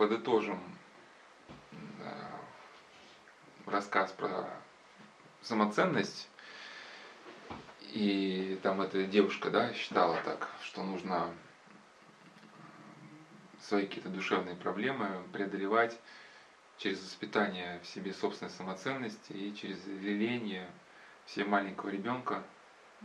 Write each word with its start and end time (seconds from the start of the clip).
подытожим 0.00 0.58
рассказ 3.66 4.10
про 4.12 4.48
самоценность, 5.42 6.30
и 7.92 8.58
там 8.62 8.80
эта 8.80 9.04
девушка, 9.04 9.50
да, 9.50 9.74
считала 9.74 10.16
так, 10.24 10.48
что 10.62 10.82
нужно 10.84 11.30
свои 13.60 13.84
какие-то 13.86 14.08
душевные 14.08 14.56
проблемы 14.56 15.22
преодолевать 15.34 16.00
через 16.78 16.98
воспитание 17.02 17.78
в 17.80 17.86
себе 17.86 18.14
собственной 18.14 18.50
самоценности 18.52 19.34
и 19.34 19.54
через 19.54 19.84
леление 19.86 20.66
все 21.26 21.44
маленького 21.44 21.90
ребенка, 21.90 22.42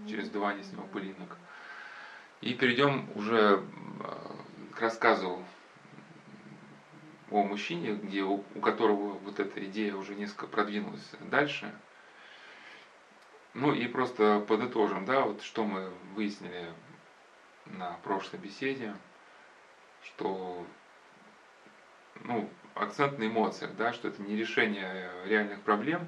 через 0.07 0.27
сдувание 0.27 0.63
с 0.63 0.71
него 0.71 0.87
пылинок. 0.87 1.35
И 2.39 2.53
перейдем 2.53 3.09
уже 3.15 3.61
э, 3.61 4.73
к 4.73 4.79
рассказу 4.79 5.43
о 7.31 7.43
мужчине, 7.43 7.93
где 7.93 8.23
у, 8.23 8.43
у 8.53 8.59
которого 8.59 9.13
вот 9.17 9.39
эта 9.39 9.63
идея 9.65 9.95
уже 9.95 10.15
несколько 10.15 10.47
продвинулась 10.47 11.11
дальше. 11.19 11.73
Ну 13.53 13.73
и 13.73 13.87
просто 13.87 14.43
подытожим, 14.47 15.05
да, 15.05 15.21
вот 15.21 15.41
что 15.41 15.63
мы 15.63 15.89
выяснили 16.13 16.65
на 17.65 17.93
прошлой 18.03 18.37
беседе, 18.37 18.93
что 20.03 20.65
ну, 22.23 22.49
акцент 22.75 23.17
на 23.17 23.27
эмоциях, 23.27 23.75
да, 23.75 23.93
что 23.93 24.09
это 24.09 24.21
не 24.21 24.35
решение 24.35 25.09
реальных 25.25 25.61
проблем, 25.61 26.05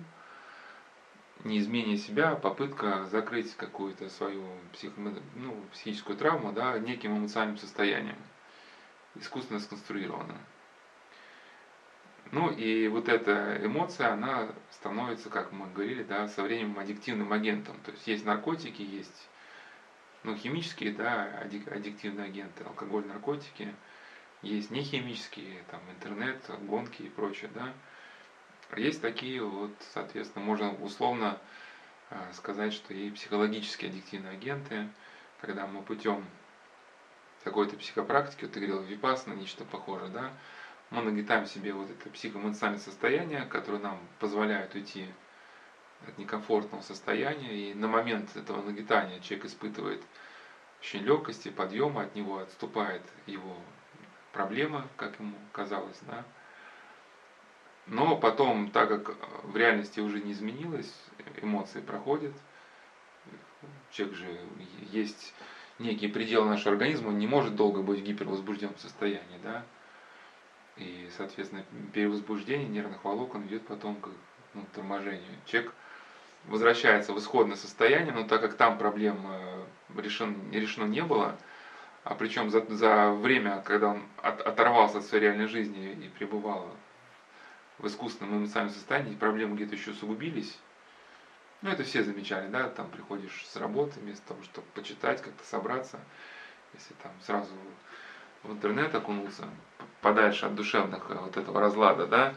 не 1.44 1.60
изменение 1.60 1.98
себя, 1.98 2.32
а 2.32 2.36
попытка 2.36 3.06
закрыть 3.06 3.56
какую-то 3.56 4.10
свою 4.10 4.44
псих, 4.74 4.92
ну, 4.98 5.64
психическую 5.72 6.18
травму 6.18 6.52
да, 6.52 6.78
неким 6.80 7.18
эмоциональным 7.18 7.58
состоянием, 7.58 8.18
искусственно 9.16 9.60
сконструированным. 9.60 10.38
Ну 12.32 12.52
и 12.52 12.88
вот 12.88 13.08
эта 13.08 13.58
эмоция, 13.64 14.12
она 14.12 14.50
становится, 14.72 15.30
как 15.30 15.52
мы 15.52 15.68
говорили, 15.68 16.04
да, 16.04 16.28
со 16.28 16.44
временем 16.44 16.78
аддиктивным 16.78 17.32
агентом. 17.32 17.80
То 17.86 17.92
есть 17.92 18.08
есть 18.08 18.26
наркотики, 18.26 18.82
есть 18.82 19.30
ну, 20.24 20.36
химические, 20.36 20.92
да, 20.92 21.42
аддиктивные 21.42 22.26
агенты, 22.26 22.64
алкоголь, 22.66 23.06
наркотики, 23.06 23.74
есть 24.42 24.72
нехимические, 24.72 25.64
там, 25.72 25.80
интернет, 25.90 26.38
гонки 26.62 27.04
и 27.04 27.10
прочее, 27.10 27.50
да. 27.56 27.74
Есть 28.76 29.02
такие 29.02 29.42
вот, 29.42 29.72
соответственно, 29.94 30.44
можно 30.44 30.74
условно 30.84 31.40
э, 32.10 32.34
сказать, 32.34 32.74
что 32.74 32.94
и 32.94 33.10
психологические 33.12 33.90
аддиктивные 33.90 34.34
агенты, 34.34 34.90
когда 35.40 35.66
мы 35.66 35.82
путем 35.82 36.26
какой-то 37.46 37.78
психопрактики, 37.78 38.44
вот 38.44 38.52
ты 38.52 38.60
говорил, 38.60 38.82
випасна, 38.84 39.32
нечто 39.32 39.64
похожее, 39.64 40.10
да, 40.10 40.34
мы 40.90 41.02
нагнетаем 41.02 41.46
себе 41.46 41.74
вот 41.74 41.90
это 41.90 42.10
психоэмоциональное 42.10 42.84
состояние, 42.84 43.46
которое 43.46 43.80
нам 43.80 44.00
позволяет 44.20 44.74
уйти 44.76 45.08
от 46.08 46.18
некомфортного 46.18 46.82
состояния, 46.82 47.72
и 47.72 47.74
на 47.74 47.88
момент 47.88 48.36
этого 48.36 48.62
нагнетания 48.62 49.20
человек 49.20 49.46
испытывает 49.46 50.02
очень 50.80 51.02
легкости, 51.02 51.50
подъема, 51.50 52.04
от 52.04 52.16
него 52.16 52.40
отступает 52.40 53.02
его 53.26 53.56
проблема, 54.32 54.88
как 54.96 55.20
ему 55.20 55.36
казалось, 55.52 56.00
да. 56.02 56.24
Но 57.88 58.18
потом, 58.18 58.70
так 58.72 58.90
как 58.90 59.16
в 59.44 59.56
реальности 59.56 60.00
уже 60.00 60.22
не 60.22 60.34
изменилось, 60.34 60.94
эмоции 61.42 61.82
проходят, 61.82 62.34
человек 63.92 64.16
же 64.16 64.40
есть 64.92 65.34
некие 65.80 66.10
пределы 66.10 66.50
нашего 66.50 66.72
организма, 66.72 67.10
он 67.10 67.18
не 67.18 67.28
может 67.28 67.56
долго 67.56 67.82
быть 67.82 68.02
в 68.02 68.04
гипервозбужденном 68.04 68.78
состоянии, 68.78 69.40
да, 69.42 69.64
и, 70.78 71.10
соответственно, 71.18 71.64
перевозбуждение 71.94 72.68
нервных 72.68 73.04
волокон 73.04 73.44
ведет 73.44 73.66
потом 73.68 73.96
к 73.96 74.10
ну, 74.54 74.66
торможению. 74.74 75.36
Человек 75.46 75.74
возвращается 76.46 77.14
в 77.14 77.20
исходное 77.20 77.58
состояние, 77.58 78.14
но 78.14 78.24
так 78.24 78.42
как 78.42 78.56
там 78.56 78.78
проблем 78.78 79.20
э, 79.26 79.64
решен, 80.00 80.52
решено 80.52 80.86
не 80.86 81.02
было, 81.02 81.38
а 82.04 82.16
причем 82.16 82.50
за, 82.50 82.66
за 82.74 83.12
время, 83.12 83.62
когда 83.66 83.90
он 83.90 84.04
от, 84.22 84.42
оторвался 84.42 85.00
от 85.00 85.06
своей 85.06 85.26
реальной 85.26 85.48
жизни 85.48 85.92
и 85.92 86.10
пребывал 86.10 86.74
в 87.80 87.88
искусственном 87.88 88.40
эмоциональном 88.40 88.74
состоянии, 88.74 89.16
проблемы 89.16 89.56
где-то 89.56 89.76
еще 89.76 89.92
усугубились. 89.92 90.58
Ну, 91.62 91.72
это 91.72 91.84
все 91.84 92.04
замечали, 92.04 92.48
да, 92.50 92.70
там 92.70 92.90
приходишь 92.90 93.46
с 93.48 93.56
работы, 93.56 94.00
вместо 94.00 94.28
того, 94.28 94.44
чтобы 94.44 94.68
почитать, 94.74 95.22
как-то 95.22 95.44
собраться, 95.44 96.00
если 96.74 96.94
там 97.02 97.12
сразу 97.22 97.54
в 98.48 98.54
интернет 98.54 98.96
окунулся, 98.96 99.48
подальше 100.02 100.46
от 100.46 100.56
душевных 100.56 101.10
э, 101.10 101.16
вот 101.16 101.38
этого 101.38 101.60
разлада, 101.60 102.08
да, 102.08 102.34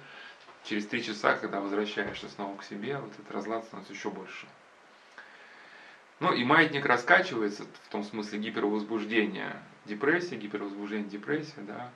через 0.65 0.87
три 0.87 1.03
часа, 1.03 1.35
когда 1.35 1.61
возвращаешься 1.61 2.29
снова 2.29 2.57
к 2.57 2.65
себе, 2.65 2.99
вот 2.99 3.13
этот 3.13 3.31
разлад 3.31 3.65
становится 3.65 3.93
еще 3.93 4.11
больше. 4.11 4.47
Ну 6.19 6.33
и 6.33 6.45
маятник 6.45 6.85
раскачивается 6.85 7.65
в 7.65 7.89
том 7.91 8.05
смысле 8.05 8.41
гипервозбуждения 8.41 9.57
депрессии, 9.87 10.35
гипервозбуждение 10.35 11.09
депрессии, 11.09 11.61
да, 11.61 11.91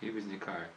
и 0.00 0.10
возникает 0.10 0.70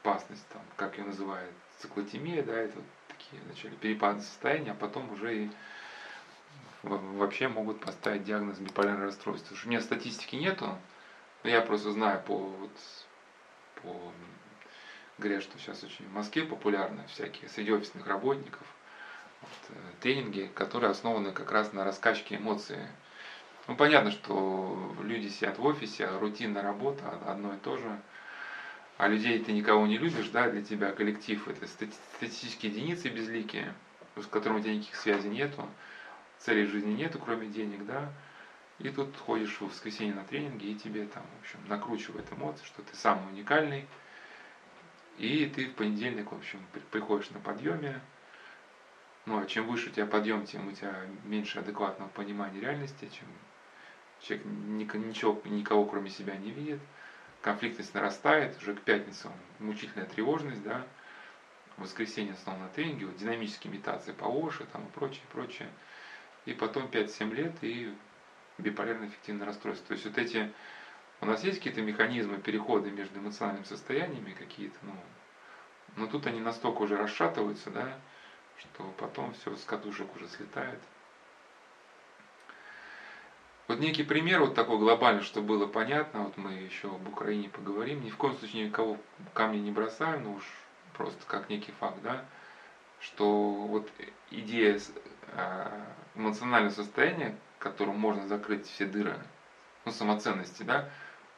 опасность, 0.00 0.46
там, 0.48 0.62
как 0.76 0.98
ее 0.98 1.04
называют, 1.04 1.52
циклотемия, 1.78 2.42
да, 2.42 2.54
это 2.54 2.76
вот 2.76 2.84
такие 3.08 3.40
вначале 3.42 3.76
перепады 3.76 4.20
состояния, 4.20 4.72
а 4.72 4.74
потом 4.74 5.12
уже 5.12 5.44
и 5.44 5.50
вообще 6.82 7.48
могут 7.48 7.80
поставить 7.80 8.24
диагноз 8.24 8.58
биполярное 8.58 9.06
расстройство. 9.06 9.56
У 9.64 9.68
меня 9.68 9.80
статистики 9.80 10.36
нету, 10.36 10.76
я 11.48 11.60
просто 11.60 11.92
знаю 11.92 12.22
по, 12.26 12.36
вот, 12.36 12.70
по 13.82 14.12
говорят, 15.18 15.42
что 15.42 15.58
сейчас 15.58 15.82
очень 15.84 16.06
в 16.06 16.12
Москве 16.12 16.44
популярны 16.44 17.06
всякие 17.08 17.48
среди 17.48 17.72
офисных 17.72 18.06
работников 18.06 18.66
вот, 19.40 19.76
э, 19.76 19.92
тренинги, 20.00 20.50
которые 20.54 20.90
основаны 20.90 21.32
как 21.32 21.52
раз 21.52 21.72
на 21.72 21.84
раскачке 21.84 22.36
эмоций. 22.36 22.78
Ну, 23.66 23.76
понятно, 23.76 24.10
что 24.10 24.94
люди 25.00 25.28
сидят 25.28 25.58
в 25.58 25.64
офисе, 25.64 26.08
рутинная 26.18 26.62
работа, 26.62 27.18
одно 27.26 27.54
и 27.54 27.58
то 27.58 27.78
же. 27.78 28.00
А 28.96 29.08
людей 29.08 29.42
ты 29.42 29.52
никого 29.52 29.86
не 29.86 29.98
любишь, 29.98 30.28
да, 30.28 30.48
для 30.48 30.62
тебя 30.62 30.92
коллектив 30.92 31.48
это 31.48 31.66
статистические 31.66 32.72
единицы 32.72 33.08
безликие, 33.08 33.74
с 34.16 34.26
которыми 34.26 34.60
у 34.60 34.62
тебя 34.62 34.74
никаких 34.74 34.96
связей 34.96 35.28
нету, 35.28 35.68
целей 36.38 36.66
жизни 36.66 36.92
нету, 36.92 37.18
кроме 37.18 37.46
денег, 37.46 37.84
да. 37.86 38.12
И 38.80 38.90
тут 38.90 39.16
ходишь 39.16 39.60
в 39.60 39.68
воскресенье 39.68 40.14
на 40.14 40.24
тренинги, 40.24 40.66
и 40.66 40.74
тебе 40.74 41.06
там, 41.06 41.22
в 41.22 41.40
общем, 41.42 41.60
накручивают 41.68 42.32
эмоции, 42.32 42.64
что 42.64 42.82
ты 42.82 42.96
самый 42.96 43.32
уникальный. 43.32 43.86
И 45.18 45.46
ты 45.46 45.66
в 45.66 45.74
понедельник, 45.74 46.32
в 46.32 46.36
общем, 46.36 46.60
приходишь 46.90 47.30
на 47.30 47.38
подъеме. 47.38 48.00
Ну, 49.26 49.38
а 49.38 49.46
чем 49.46 49.66
выше 49.68 49.90
у 49.90 49.92
тебя 49.92 50.06
подъем, 50.06 50.44
тем 50.44 50.68
у 50.68 50.72
тебя 50.72 50.94
меньше 51.24 51.60
адекватного 51.60 52.08
понимания 52.10 52.60
реальности, 52.60 53.08
чем 53.12 53.26
человек 54.20 54.44
ничего, 54.46 55.40
никого 55.44 55.86
кроме 55.86 56.10
себя 56.10 56.36
не 56.36 56.50
видит. 56.50 56.80
Конфликтность 57.42 57.94
нарастает, 57.94 58.56
уже 58.60 58.74
к 58.74 58.80
пятнице 58.80 59.30
мучительная 59.60 60.06
тревожность, 60.06 60.62
да. 60.62 60.84
В 61.76 61.82
воскресенье 61.82 62.34
снова 62.34 62.58
на 62.58 62.68
тренинге, 62.68 63.06
вот 63.06 63.16
динамические 63.16 63.72
имитации 63.72 64.12
по 64.12 64.24
ОШИ 64.24 64.64
там 64.72 64.86
и 64.86 64.90
прочее, 64.90 65.22
прочее. 65.32 65.68
И 66.44 66.52
потом 66.52 66.86
5-7 66.86 67.34
лет, 67.34 67.54
и 67.62 67.94
биполярное 68.58 69.08
эффективное 69.08 69.46
расстройство. 69.46 69.88
То 69.88 69.94
есть 69.94 70.04
вот 70.04 70.18
эти, 70.18 70.52
у 71.20 71.26
нас 71.26 71.44
есть 71.44 71.58
какие-то 71.58 71.82
механизмы 71.82 72.38
перехода 72.38 72.90
между 72.90 73.18
эмоциональными 73.18 73.64
состояниями 73.64 74.32
какие-то, 74.32 74.76
ну, 74.82 74.94
но 75.96 76.06
тут 76.06 76.26
они 76.26 76.40
настолько 76.40 76.82
уже 76.82 76.96
расшатываются, 76.96 77.70
да, 77.70 77.98
что 78.58 78.84
потом 78.98 79.32
все 79.34 79.54
с 79.56 79.64
катушек 79.64 80.14
уже 80.16 80.28
слетает. 80.28 80.80
Вот 83.66 83.78
некий 83.78 84.02
пример 84.02 84.40
вот 84.40 84.54
такой 84.54 84.78
глобальный, 84.78 85.22
чтобы 85.22 85.48
было 85.48 85.66
понятно, 85.66 86.24
вот 86.24 86.36
мы 86.36 86.52
еще 86.52 86.88
об 86.88 87.08
Украине 87.08 87.48
поговорим, 87.48 88.04
ни 88.04 88.10
в 88.10 88.16
коем 88.16 88.36
случае 88.36 88.66
никого 88.66 88.98
камни 89.32 89.58
не 89.58 89.70
бросаю, 89.70 90.20
но 90.20 90.34
уж 90.34 90.44
просто 90.92 91.24
как 91.26 91.48
некий 91.48 91.72
факт, 91.72 91.96
да, 92.02 92.24
что 93.00 93.52
вот 93.52 93.88
идея 94.30 94.78
э, 95.28 95.84
эмоционального 96.14 96.72
состояния, 96.72 97.36
которым 97.64 97.98
можно 97.98 98.28
закрыть 98.28 98.66
все 98.66 98.84
дыры, 98.84 99.18
ну, 99.86 99.90
самоценности, 99.90 100.62
да, 100.62 100.90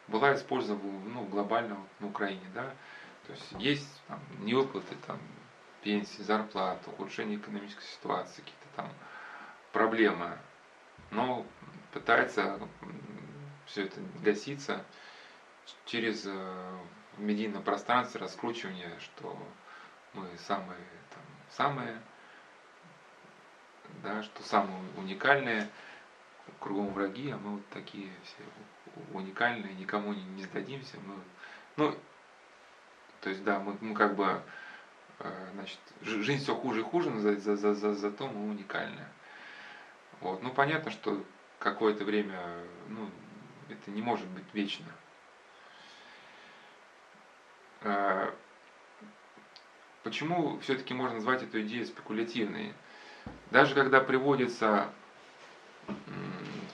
была 0.09 0.35
использована 0.35 0.99
ну, 1.09 1.25
глобально 1.25 1.77
вот, 1.77 1.89
на 2.01 2.09
Украине, 2.09 2.45
да. 2.53 2.69
То 3.27 3.33
есть 3.33 3.53
есть 3.59 4.03
там, 4.09 4.21
невыплаты 4.41 4.97
там, 5.07 5.21
пенсии, 5.83 6.23
зарплат, 6.23 6.81
ухудшение 6.89 7.39
экономической 7.39 7.85
ситуации, 7.85 8.41
какие-то 8.41 8.67
там 8.75 8.89
проблемы. 9.73 10.37
Но 11.13 11.47
пытается 11.93 12.59
все 13.67 13.85
это 13.85 14.01
гаситься 14.23 14.85
через 15.85 16.25
э, 16.27 16.79
медийное 17.19 17.61
пространство, 17.61 18.21
раскручивание, 18.21 18.99
что 18.99 19.39
мы 20.13 20.27
самые, 20.39 20.81
там, 21.11 21.23
самые, 21.51 22.03
да, 24.03 24.25
что 24.25 24.43
самые 24.43 24.77
уникальные, 24.97 25.69
кругом 26.61 26.93
враги, 26.93 27.31
а 27.31 27.39
мы 27.39 27.53
вот 27.53 27.69
такие 27.71 28.11
все 28.25 28.43
уникальные, 29.13 29.75
никому 29.75 30.13
не, 30.13 30.23
не 30.23 30.43
сдадимся. 30.45 30.97
Мы, 31.07 31.15
ну, 31.77 31.97
То 33.21 33.31
есть, 33.31 33.45
да, 33.45 33.59
мы, 33.61 33.77
мы 33.81 33.95
как 33.95 34.15
бы, 34.15 34.41
э, 35.21 35.51
значит, 35.55 35.79
жизнь 36.03 36.43
все 36.43 36.55
хуже 36.55 36.81
и 36.81 36.85
хуже, 36.85 37.11
но 37.11 37.21
за, 37.21 37.37
за, 37.37 37.57
за, 37.57 37.75
за, 37.75 37.95
зато 37.95 38.27
мы 38.27 38.51
уникальны. 38.51 39.05
Вот. 40.21 40.43
Ну, 40.43 40.51
понятно, 40.51 40.91
что 40.91 41.25
какое-то 41.59 42.05
время, 42.05 42.41
ну, 42.89 43.11
это 43.69 43.91
не 43.91 44.03
может 44.03 44.27
быть 44.29 44.47
вечно. 44.53 44.87
Э, 47.83 48.31
почему 50.03 50.59
все-таки 50.61 50.95
можно 50.95 51.17
назвать 51.17 51.43
эту 51.43 51.61
идею 51.63 51.87
спекулятивной? 51.87 52.75
Даже 53.51 53.75
когда 53.75 54.01
приводится 54.01 54.89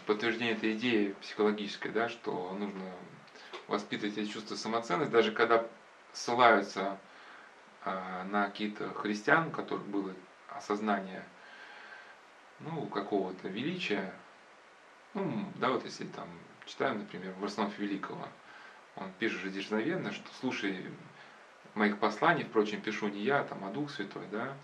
подтверждение 0.07 0.55
этой 0.55 0.73
идеи 0.75 1.15
психологической, 1.21 1.91
да, 1.91 2.09
что 2.09 2.53
нужно 2.59 2.93
воспитывать 3.69 4.19
эти 4.19 4.29
чувства 4.29 4.55
самоценности, 4.55 5.13
даже 5.13 5.33
когда 5.33 5.67
ссылаются 6.13 6.99
э, 7.85 8.23
на 8.25 8.47
какие-то 8.47 8.93
христиан, 8.95 9.49
у 9.49 9.51
которых 9.51 9.87
было 9.87 10.15
осознание 10.49 11.25
ну, 12.61 12.87
какого-то 12.87 13.49
величия, 13.49 14.13
ну, 15.15 15.51
да, 15.57 15.71
вот 15.71 15.85
если 15.85 16.05
там 16.07 16.29
читаем, 16.67 16.99
например, 16.99 17.35
Варснов 17.39 17.77
Великого, 17.79 18.29
он 18.97 19.11
пишет 19.19 19.41
же 19.41 19.51
дерзновенно, 19.51 20.13
что 20.13 20.29
слушай, 20.41 20.87
моих 21.75 21.99
посланий, 21.99 22.45
впрочем, 22.45 22.81
пишу 22.81 23.09
не 23.09 23.23
я, 23.23 23.45
там, 23.45 23.65
а 23.65 23.71
Дух 23.71 23.91
Святой, 23.91 24.27
да, 24.31 24.55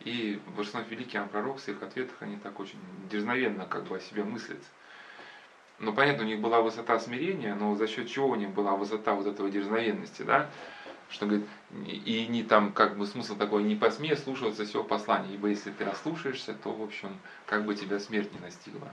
и 0.00 0.40
Варснов 0.56 0.88
Великий, 0.88 1.18
он 1.18 1.28
пророк, 1.28 1.58
в 1.58 1.60
своих 1.60 1.82
ответах 1.82 2.16
они 2.20 2.36
так 2.36 2.58
очень 2.58 2.78
дерзновенно 3.10 3.66
как 3.66 3.84
бы 3.84 3.96
о 3.96 4.00
себе 4.00 4.24
мыслят. 4.24 4.60
Ну, 5.80 5.94
понятно, 5.94 6.24
у 6.24 6.26
них 6.26 6.40
была 6.40 6.60
высота 6.60 6.98
смирения, 6.98 7.54
но 7.54 7.74
за 7.74 7.86
счет 7.86 8.06
чего 8.06 8.28
у 8.28 8.34
них 8.34 8.50
была 8.50 8.76
высота 8.76 9.14
вот 9.14 9.26
этого 9.26 9.50
дерзновенности, 9.50 10.20
да? 10.22 10.50
Что 11.08 11.24
говорит, 11.24 11.46
и 11.86 12.26
не 12.28 12.42
там, 12.42 12.72
как 12.72 12.98
бы 12.98 13.06
смысл 13.06 13.34
такой, 13.34 13.62
не 13.62 13.76
посмей 13.76 14.14
слушаться 14.14 14.66
всего 14.66 14.84
послания, 14.84 15.34
ибо 15.34 15.48
если 15.48 15.70
ты 15.70 15.84
ослушаешься, 15.84 16.52
то, 16.52 16.70
в 16.70 16.82
общем, 16.82 17.18
как 17.46 17.64
бы 17.64 17.74
тебя 17.74 17.98
смерть 17.98 18.30
не 18.34 18.40
настигла. 18.40 18.90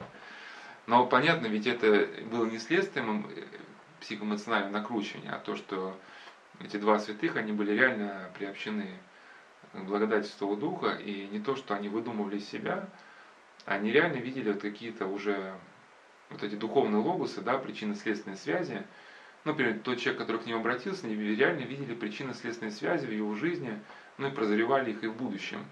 Но 0.88 1.06
понятно, 1.06 1.48
ведь 1.48 1.68
это 1.68 2.07
было 2.31 2.45
не 2.45 2.57
следствием 2.57 3.28
э, 3.36 3.44
психоэмоционального 4.00 4.72
накручивания, 4.72 5.31
а 5.31 5.39
то, 5.39 5.57
что 5.57 5.95
эти 6.62 6.78
два 6.78 7.00
святых, 7.00 7.36
они 7.36 7.51
были 7.51 7.74
реально 7.74 8.31
приобщены 8.39 8.88
к 9.74 9.80
благодати 9.81 10.28
Святого 10.28 10.56
Духа, 10.56 10.92
и 10.92 11.28
не 11.28 11.39
то, 11.39 11.57
что 11.57 11.75
они 11.75 11.89
выдумывали 11.89 12.39
себя, 12.39 12.88
они 13.66 13.92
реально 13.92 14.16
видели 14.16 14.54
вот 14.54 14.62
какие-то 14.62 15.06
уже 15.06 15.54
вот 16.29 16.44
эти 16.44 16.56
духовные 16.56 17.01
логосы, 17.01 17.41
да, 17.41 17.57
причинно-следственные 17.57 18.38
связи. 18.38 18.83
Например, 19.45 19.79
тот 19.79 20.00
человек, 20.00 20.21
который 20.21 20.41
к 20.41 20.45
ним 20.45 20.57
обратился, 20.57 21.07
они 21.07 21.15
реально 21.15 21.62
видели 21.62 21.94
причинно-следственные 21.94 22.71
связи 22.71 23.06
в 23.06 23.12
его 23.12 23.33
жизни, 23.35 23.79
ну 24.18 24.27
и 24.27 24.31
прозревали 24.31 24.91
их 24.91 25.03
и 25.03 25.07
в 25.07 25.15
будущем. 25.15 25.65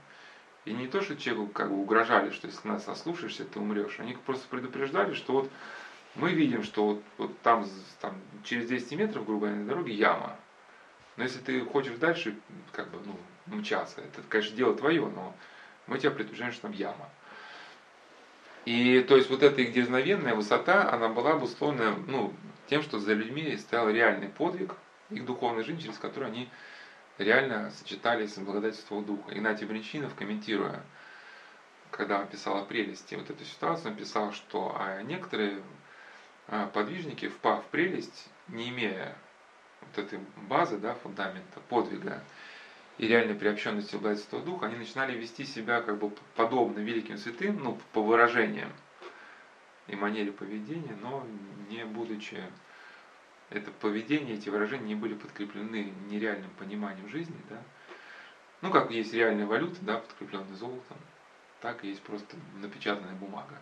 И 0.66 0.74
не 0.74 0.88
то, 0.88 1.02
что 1.02 1.16
человеку 1.16 1.48
как 1.52 1.70
бы 1.70 1.76
угрожали, 1.76 2.32
что 2.32 2.48
если 2.48 2.68
нас 2.68 2.88
ослушаешься, 2.88 3.46
ты 3.46 3.60
умрешь. 3.60 4.00
Они 4.00 4.14
просто 4.26 4.48
предупреждали, 4.50 5.14
что 5.14 5.34
вот 5.34 5.52
мы 6.16 6.32
видим, 6.34 6.64
что 6.64 6.86
вот, 6.88 7.04
вот 7.18 7.42
там, 7.42 7.68
там 8.00 8.16
через 8.44 8.68
200 8.68 8.96
метров, 8.96 9.26
грубо 9.26 9.48
говоря, 9.48 9.62
на 9.62 9.68
дороге 9.68 9.94
яма. 9.94 10.36
Но 11.18 11.24
если 11.24 11.40
ты 11.40 11.62
хочешь 11.62 11.98
дальше 11.98 12.36
как 12.72 12.90
бы, 12.90 13.00
ну, 13.06 13.58
мчаться, 13.58 14.02
это, 14.02 14.22
конечно, 14.28 14.56
дело 14.56 14.76
твое, 14.76 15.06
но 15.06 15.36
мы 15.88 16.00
тебя 16.00 16.12
предупреждаем, 16.12 16.52
что 16.52 16.64
там 16.64 16.72
яма. 16.72 17.10
И 18.66 19.02
то 19.02 19.16
есть 19.16 19.30
вот 19.30 19.44
эта 19.44 19.62
их 19.62 19.74
дерзновенная 19.74 20.34
высота, 20.34 20.92
она 20.92 21.08
была 21.10 21.34
обусловлена 21.34 21.96
ну, 22.08 22.34
тем, 22.68 22.82
что 22.82 23.00
за 23.00 23.14
людьми 23.14 23.56
стоял 23.58 23.90
реальный 23.90 24.28
подвиг, 24.28 24.76
их 25.12 25.26
духовной 25.26 25.64
жизни, 25.64 25.82
через 25.82 26.00
который 26.00 26.30
они 26.30 26.50
реально 27.20 27.72
сочетались 27.72 28.34
с 28.34 28.40
благодательством 28.40 29.06
Духа. 29.06 29.34
Игнатий 29.34 29.68
Бринчинов, 29.68 30.16
комментируя, 30.16 30.82
когда 31.92 32.20
он 32.20 32.28
писал 32.28 32.58
о 32.58 32.66
прелести 32.66 33.16
вот 33.16 33.30
эту 33.30 33.44
ситуацию, 33.46 33.92
он 33.92 33.98
писал, 33.98 34.34
что 34.34 34.76
а 34.78 35.02
некоторые 35.04 35.62
а, 36.48 36.68
подвижники, 36.68 37.28
впав 37.30 37.64
в 37.64 37.68
прелесть, 37.68 38.28
не 38.48 38.70
имея 38.70 39.16
вот 39.82 40.04
этой 40.04 40.20
базы, 40.50 40.78
да, 40.78 40.96
фундамента, 40.96 41.60
подвига, 41.70 42.24
и 42.98 43.08
реальной 43.08 43.36
приобщенности 43.36 43.96
Благодатства 43.96 44.42
Духа, 44.42 44.68
они 44.68 44.78
начинали 44.78 45.18
вести 45.18 45.46
себя 45.46 45.82
как 45.82 45.98
бы 45.98 46.12
подобно 46.36 46.80
великим 46.80 47.18
святым, 47.18 47.62
ну, 47.62 47.80
по 47.94 48.02
выражениям 48.02 48.72
и 49.88 49.96
манере 49.96 50.32
поведения, 50.32 50.98
но 51.02 51.26
не 51.70 51.84
будучи 51.86 52.42
это 53.50 53.72
поведение, 53.72 54.36
эти 54.36 54.50
выражения 54.50 54.88
не 54.88 54.96
были 54.96 55.14
подкреплены 55.14 55.94
нереальным 56.10 56.50
пониманием 56.58 57.08
жизни, 57.10 57.36
да. 57.50 57.62
Ну, 58.62 58.72
как 58.72 58.90
есть 58.92 59.14
реальная 59.14 59.46
валюта, 59.46 59.78
да, 59.82 59.98
подкрепленная 59.98 60.56
золотом, 60.56 60.98
так 61.62 61.84
и 61.84 61.90
есть 61.90 62.02
просто 62.02 62.38
напечатанная 62.62 63.14
бумага. 63.16 63.62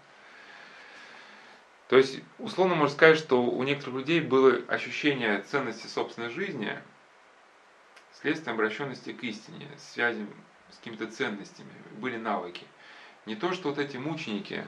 То 1.89 1.97
есть, 1.97 2.21
условно 2.39 2.75
можно 2.75 2.95
сказать, 2.95 3.18
что 3.18 3.44
у 3.44 3.62
некоторых 3.63 4.00
людей 4.00 4.21
было 4.21 4.62
ощущение 4.68 5.41
ценности 5.41 5.88
собственной 5.88 6.29
жизни– 6.29 6.77
следствием 8.21 8.56
обращенности 8.56 9.13
к 9.13 9.24
истине, 9.24 9.68
связи 9.77 10.27
с 10.71 10.77
какими-то 10.77 11.07
ценностями, 11.07 11.71
были 11.98 12.18
навыки. 12.18 12.65
Не 13.25 13.36
то, 13.36 13.54
что 13.54 13.69
вот 13.69 13.80
эти 13.80 13.98
мученики, 13.98 14.65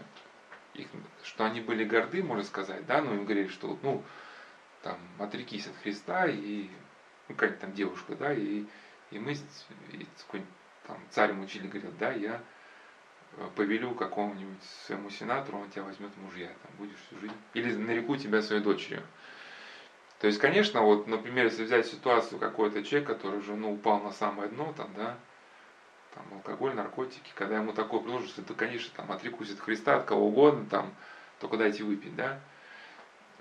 их, 0.74 0.88
что 1.24 1.46
они 1.46 1.62
были 1.62 1.84
горды, 1.84 2.24
можно 2.24 2.44
сказать, 2.44 2.86
да, 2.86 3.02
но 3.02 3.14
им 3.14 3.26
говорили, 3.26 3.48
что 3.48 3.78
ну, 3.82 4.04
там, 4.82 4.98
отрекись 5.20 5.68
от 5.68 5.76
Христа 5.78 6.28
и 6.28 6.70
ну, 7.28 7.36
какая-нибудь 7.36 7.62
там 7.62 7.74
девушка, 7.74 8.16
да, 8.16 8.34
и, 8.34 8.66
и 9.12 9.20
мы, 9.20 9.34
и 9.92 10.08
там, 10.88 10.98
царь 11.10 11.34
мучили, 11.34 11.68
говорил, 11.68 11.92
да, 12.00 12.12
я 12.12 12.42
э, 13.38 13.50
повелю 13.56 13.96
какому-нибудь 13.96 14.64
своему 14.86 15.10
сенатору, 15.10 15.60
он 15.60 15.70
тебя 15.70 15.84
возьмет 15.84 16.16
мужья, 16.18 16.48
там, 16.48 16.72
будешь 16.78 16.98
всю 17.08 17.20
жизнь, 17.20 17.36
или 17.54 17.74
нареку 17.76 18.16
тебя 18.16 18.42
своей 18.42 18.62
дочерью. 18.62 19.04
То 20.20 20.28
есть, 20.28 20.40
конечно, 20.40 20.82
вот, 20.82 21.08
например, 21.08 21.46
если 21.46 21.66
взять 21.66 21.88
ситуацию 21.88 22.40
какой-то 22.40 22.84
человек, 22.84 23.08
который 23.08 23.40
уже 23.40 23.56
ну, 23.56 23.74
упал 23.74 24.00
на 24.00 24.12
самое 24.12 24.50
дно, 24.50 24.74
там, 24.76 24.90
да, 24.96 25.18
там, 26.14 26.24
алкоголь, 26.34 26.74
наркотики, 26.74 27.32
когда 27.36 27.58
ему 27.58 27.74
такое 27.74 28.00
предложат, 28.00 28.46
то, 28.46 28.54
конечно, 28.54 28.92
там, 28.96 29.12
отрекусь 29.12 29.52
от 29.52 29.60
Христа, 29.60 29.98
от 29.98 30.06
кого 30.06 30.28
угодно, 30.28 30.66
там, 30.70 30.94
только 31.40 31.58
дайте 31.58 31.84
выпить, 31.84 32.16
да. 32.16 32.40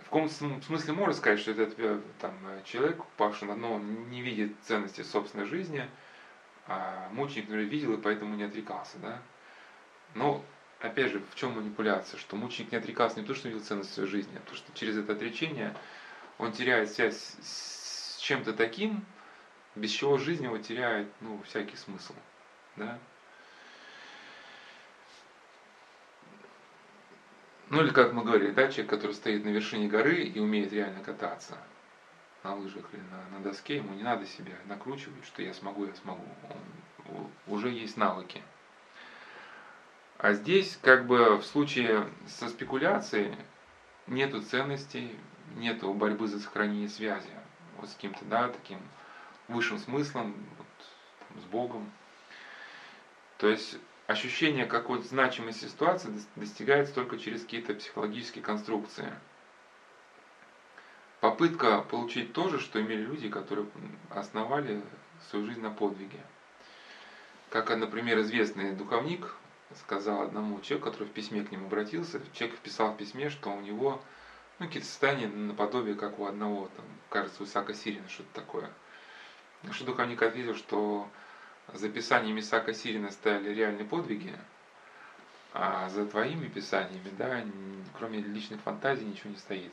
В 0.03 0.05
каком 0.05 0.29
смысле 0.29 0.93
можно 0.93 1.15
сказать, 1.15 1.41
что 1.41 1.53
этот 1.53 1.75
э, 1.79 2.01
там, 2.21 2.35
человек, 2.65 3.01
упавший 3.01 3.49
на 3.49 3.55
дно, 3.55 3.79
не 3.79 4.21
видит 4.21 4.53
ценности 4.63 5.03
собственной 5.03 5.47
жизни, 5.47 5.89
а 6.67 7.09
мученик, 7.13 7.49
например, 7.49 7.67
видел 7.67 7.95
и 7.95 8.01
поэтому 8.01 8.35
не 8.35 8.45
отрекался, 8.45 8.99
да. 8.99 9.23
Но, 10.15 10.45
опять 10.81 11.13
же, 11.13 11.23
в 11.31 11.35
чем 11.37 11.53
манипуляция? 11.53 12.19
Что 12.19 12.37
мученик 12.37 12.73
не 12.73 12.79
отрекался 12.79 13.21
не 13.21 13.27
то, 13.27 13.35
что 13.35 13.49
видел 13.49 13.63
ценность 13.63 13.95
своей 13.95 14.09
жизни, 14.09 14.37
а 14.37 14.49
то, 14.49 14.55
что 14.57 14.73
через 14.75 14.97
это 14.97 15.13
отречение 15.13 15.75
он 16.39 16.53
теряет 16.53 16.91
связь 16.91 17.37
с 17.43 18.19
чем-то 18.19 18.53
таким, 18.53 19.05
без 19.75 19.91
чего 19.91 20.19
жизнь 20.19 20.45
его 20.45 20.59
теряет 20.59 21.09
ну, 21.21 21.41
всякий 21.43 21.77
смысл. 21.77 22.15
Да? 22.77 22.99
Ну 27.71 27.83
или 27.83 27.91
как 27.91 28.13
мы 28.13 28.23
говорили, 28.23 28.51
да, 28.51 28.69
человек, 28.69 28.91
который 28.91 29.13
стоит 29.13 29.45
на 29.45 29.49
вершине 29.49 29.89
горы 29.89 30.23
и 30.23 30.39
умеет 30.39 30.73
реально 30.73 31.03
кататься 31.03 31.59
на 32.43 32.55
лыжах 32.55 32.85
или 32.93 33.01
на, 33.01 33.39
на 33.39 33.43
доске, 33.43 33.77
ему 33.77 33.95
не 33.95 34.03
надо 34.03 34.27
себя 34.27 34.53
накручивать, 34.67 35.25
что 35.25 35.43
я 35.43 35.55
смогу, 35.55 35.87
я 35.87 35.95
смогу. 35.95 36.25
Он, 37.09 37.31
уже 37.47 37.69
есть 37.69 37.97
навыки. 37.97 38.43
А 40.19 40.33
здесь, 40.33 40.79
как 40.81 41.07
бы 41.07 41.37
в 41.37 41.45
случае 41.45 42.09
со 42.27 42.49
спекуляцией, 42.49 43.37
нету 44.07 44.43
ценностей, 44.43 45.19
нет 45.57 45.83
борьбы 45.83 46.27
за 46.29 46.41
сохранение 46.41 46.89
связи 46.89 47.31
вот 47.79 47.91
с 47.91 47.95
каким-то, 47.95 48.25
да, 48.25 48.49
таким 48.49 48.79
высшим 49.49 49.79
смыслом, 49.79 50.35
вот, 50.59 50.67
там, 51.29 51.41
с 51.43 51.45
Богом. 51.45 51.93
То 53.39 53.49
есть 53.49 53.79
ощущение 54.07 54.67
какой-то 54.67 55.07
значимости 55.07 55.67
ситуации 55.67 56.13
достигается 56.37 56.95
только 56.95 57.19
через 57.19 57.43
какие-то 57.43 57.75
психологические 57.75 58.43
конструкции. 58.45 59.13
Попытка 61.21 61.81
получить 61.81 62.33
то 62.33 62.49
же, 62.49 62.61
что 62.61 62.81
имели 62.81 63.03
люди, 63.03 63.29
которые 63.29 63.67
основали 64.11 64.83
свою 65.31 65.47
жизнь 65.47 65.63
на 65.63 65.71
подвиге. 65.71 66.21
Как, 67.49 67.71
например, 67.71 68.21
известный 68.21 68.73
духовник 68.73 69.35
сказал 69.87 70.23
одному 70.23 70.61
человеку, 70.61 70.91
который 70.91 71.09
в 71.09 71.13
письме 71.13 71.43
к 71.43 71.51
нему 71.51 71.67
обратился, 71.67 72.21
человек 72.35 72.57
вписал 72.57 72.93
в 72.93 72.97
письме, 72.97 73.31
что 73.31 73.51
у 73.51 73.61
него 73.61 74.03
ну, 74.59 74.67
какие-то 74.67 74.89
состояния 74.89 75.27
наподобие, 75.27 75.95
как 75.95 76.19
у 76.19 76.27
одного, 76.27 76.69
там, 76.77 76.85
кажется, 77.11 77.43
у 77.43 77.47
Исаака 77.47 77.75
Сирина, 77.75 78.09
что-то 78.09 78.33
такое. 78.35 78.71
Что 79.73 79.85
духовник 79.85 80.23
ответил, 80.23 80.55
что 80.55 81.09
за 81.73 81.89
писаниями 81.89 82.41
Исаака 82.41 82.73
Сирина 82.73 83.11
стояли 83.11 83.55
реальные 83.55 83.87
подвиги, 83.87 84.35
а 85.53 85.89
за 85.89 86.07
твоими 86.07 86.49
писаниями, 86.49 87.11
да, 87.17 87.45
кроме 87.97 88.19
личных 88.19 88.61
фантазий 88.61 89.05
ничего 89.05 89.31
не 89.31 89.37
стоит. 89.37 89.73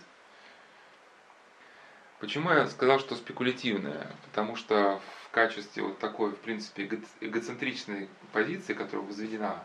Почему 2.20 2.52
я 2.52 2.68
сказал, 2.68 3.00
что 3.00 3.16
спекулятивное? 3.16 4.16
Потому 4.26 4.56
что 4.56 5.02
в 5.26 5.32
качестве 5.32 5.82
вот 5.84 5.98
такой, 5.98 6.32
в 6.32 6.38
принципе, 6.38 7.02
эгоцентричной 7.20 8.10
позиции, 8.32 8.74
которая 8.74 9.08
возведена 9.08 9.64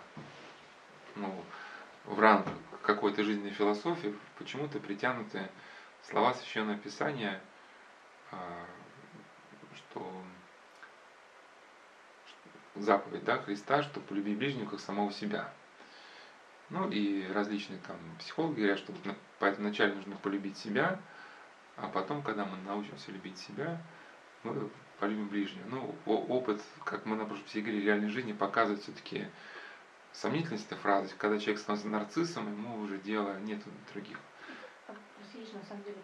ну, 1.16 1.44
в 2.06 2.18
ранг 2.18 2.46
какой-то 2.86 3.24
жизненной 3.24 3.50
философии, 3.50 4.16
почему-то 4.38 4.78
притянуты 4.78 5.50
слова 6.02 6.32
Священного 6.34 6.78
Писания, 6.78 7.40
а, 8.30 8.64
что 9.74 10.22
заповедь 12.76 13.24
да, 13.24 13.38
Христа, 13.38 13.82
что 13.82 14.00
полюби 14.00 14.34
ближнего 14.34 14.70
как 14.70 14.80
самого 14.80 15.10
себя. 15.10 15.52
Ну 16.70 16.88
и 16.88 17.26
различные 17.32 17.80
там 17.86 17.96
психологи 18.18 18.56
говорят, 18.56 18.78
что 18.78 18.92
вначале 19.40 19.94
нужно 19.94 20.16
полюбить 20.16 20.56
себя, 20.56 21.00
а 21.76 21.88
потом, 21.88 22.22
когда 22.22 22.44
мы 22.44 22.56
научимся 22.58 23.10
любить 23.10 23.38
себя, 23.38 23.80
мы 24.42 24.70
полюбим 24.98 25.28
ближнего. 25.28 25.66
Ну, 25.68 25.94
опыт, 26.06 26.62
как 26.84 27.04
мы 27.04 27.16
на 27.16 27.24
прошлом 27.24 27.46
говорили, 27.54 27.84
реальной 27.84 28.08
жизни 28.08 28.32
показывает 28.32 28.82
все-таки 28.82 29.26
сомнительность 30.16 30.66
этой 30.66 30.78
фразы. 30.78 31.14
Когда 31.18 31.38
человек 31.38 31.61
становится 31.61 31.88
нарциссом, 31.88 32.50
ему 32.50 32.82
уже 32.82 32.99
дела 32.99 33.38
нет 33.40 33.61
других. 33.92 34.18
Простите, 34.87 35.56
на 35.56 35.64
самом 35.64 35.85
деле, 35.85 35.99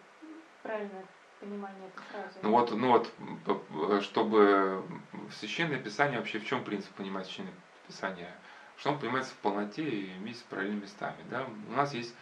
правильное 0.62 1.04
понимание 1.40 1.88
этой 1.88 2.02
фразы. 2.10 2.38
Ну 2.42 2.50
вот, 2.50 2.70
ну 2.72 2.88
вот, 2.88 4.02
чтобы 4.04 4.84
священное 5.38 5.78
писание 5.78 6.18
вообще 6.18 6.38
в 6.38 6.46
чем 6.46 6.64
принцип 6.64 6.92
понимать 6.94 7.26
священное 7.26 7.54
писание? 7.86 8.32
Что 8.76 8.90
он 8.90 8.98
понимается 8.98 9.32
в 9.32 9.38
полноте 9.38 9.82
и 9.82 10.12
вместе 10.18 10.40
с 10.40 10.44
параллельными 10.44 10.82
местами. 10.82 11.18
Да? 11.30 11.46
У 11.68 11.72
нас 11.72 11.94
есть 11.94 12.14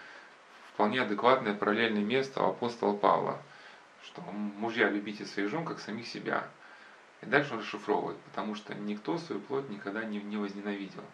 вполне 0.73 1.01
адекватное 1.01 1.55
параллельное 1.55 2.03
место 2.03 2.43
у 2.43 2.51
апостола 2.51 2.97
Павла, 2.97 3.41
что 4.03 4.21
мужья 4.23 4.89
любите 4.89 5.25
своих 5.25 5.49
жен, 5.49 5.65
как 5.65 5.81
самих 5.81 6.07
себя. 6.07 6.47
И 7.23 7.27
дальше 7.27 7.53
он 7.53 7.61
расшифровывает, 7.61 8.19
потому 8.21 8.55
что 8.55 8.75
никто 8.75 9.19
свою 9.19 9.41
плоть 9.43 9.69
никогда 9.69 10.05
не, 10.05 10.19
не 10.21 10.37
возненавидел. 10.37 11.05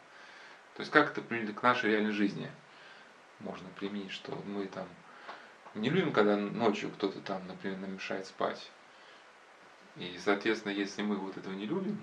То 0.77 0.83
есть 0.83 0.93
как 0.93 1.17
это 1.17 1.23
к 1.23 1.63
нашей 1.63 1.91
реальной 1.91 2.13
жизни? 2.13 2.51
Можно 3.41 3.67
применить, 3.71 4.11
что 4.11 4.33
мы 4.47 4.67
там 4.67 4.87
не 5.75 5.89
любим, 5.89 6.13
когда 6.13 6.37
ночью 6.37 6.91
кто-то 6.91 7.21
там, 7.21 7.47
например, 7.47 7.79
нам 7.79 7.95
мешает 7.95 8.27
спать. 8.27 8.71
И, 9.97 10.19
соответственно, 10.23 10.73
если 10.73 11.03
мы 11.03 11.17
вот 11.17 11.39
этого 11.39 11.55
не 11.55 11.65
любим, 11.65 11.99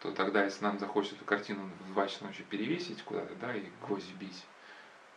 то 0.00 0.10
тогда, 0.10 0.44
если 0.44 0.64
нам 0.64 0.80
захочется 0.80 1.16
эту 1.16 1.24
картину 1.24 1.70
в 1.88 1.92
2 1.92 2.08
часа 2.08 2.24
ночи 2.24 2.42
перевесить 2.42 3.02
куда-то, 3.02 3.34
да, 3.36 3.54
и 3.54 3.68
гвоздь 3.86 4.12
бить, 4.14 4.44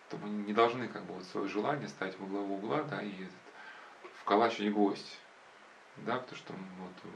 то 0.10 0.18
мы 0.18 0.30
не 0.30 0.54
должны 0.54 0.88
как 0.88 1.04
бы 1.06 1.16
вот 1.16 1.26
свое 1.26 1.48
желание 1.48 1.88
ставить 1.88 2.18
в 2.20 2.30
главу 2.30 2.56
угла, 2.56 2.84
да, 2.84 3.02
и 3.02 3.12
этот, 3.12 4.12
вколачивать 4.22 4.74
гвоздь, 4.74 5.18
да, 5.98 6.18
потому 6.18 6.38
что 6.38 6.54
вот, 6.54 6.94
э, 7.06 7.08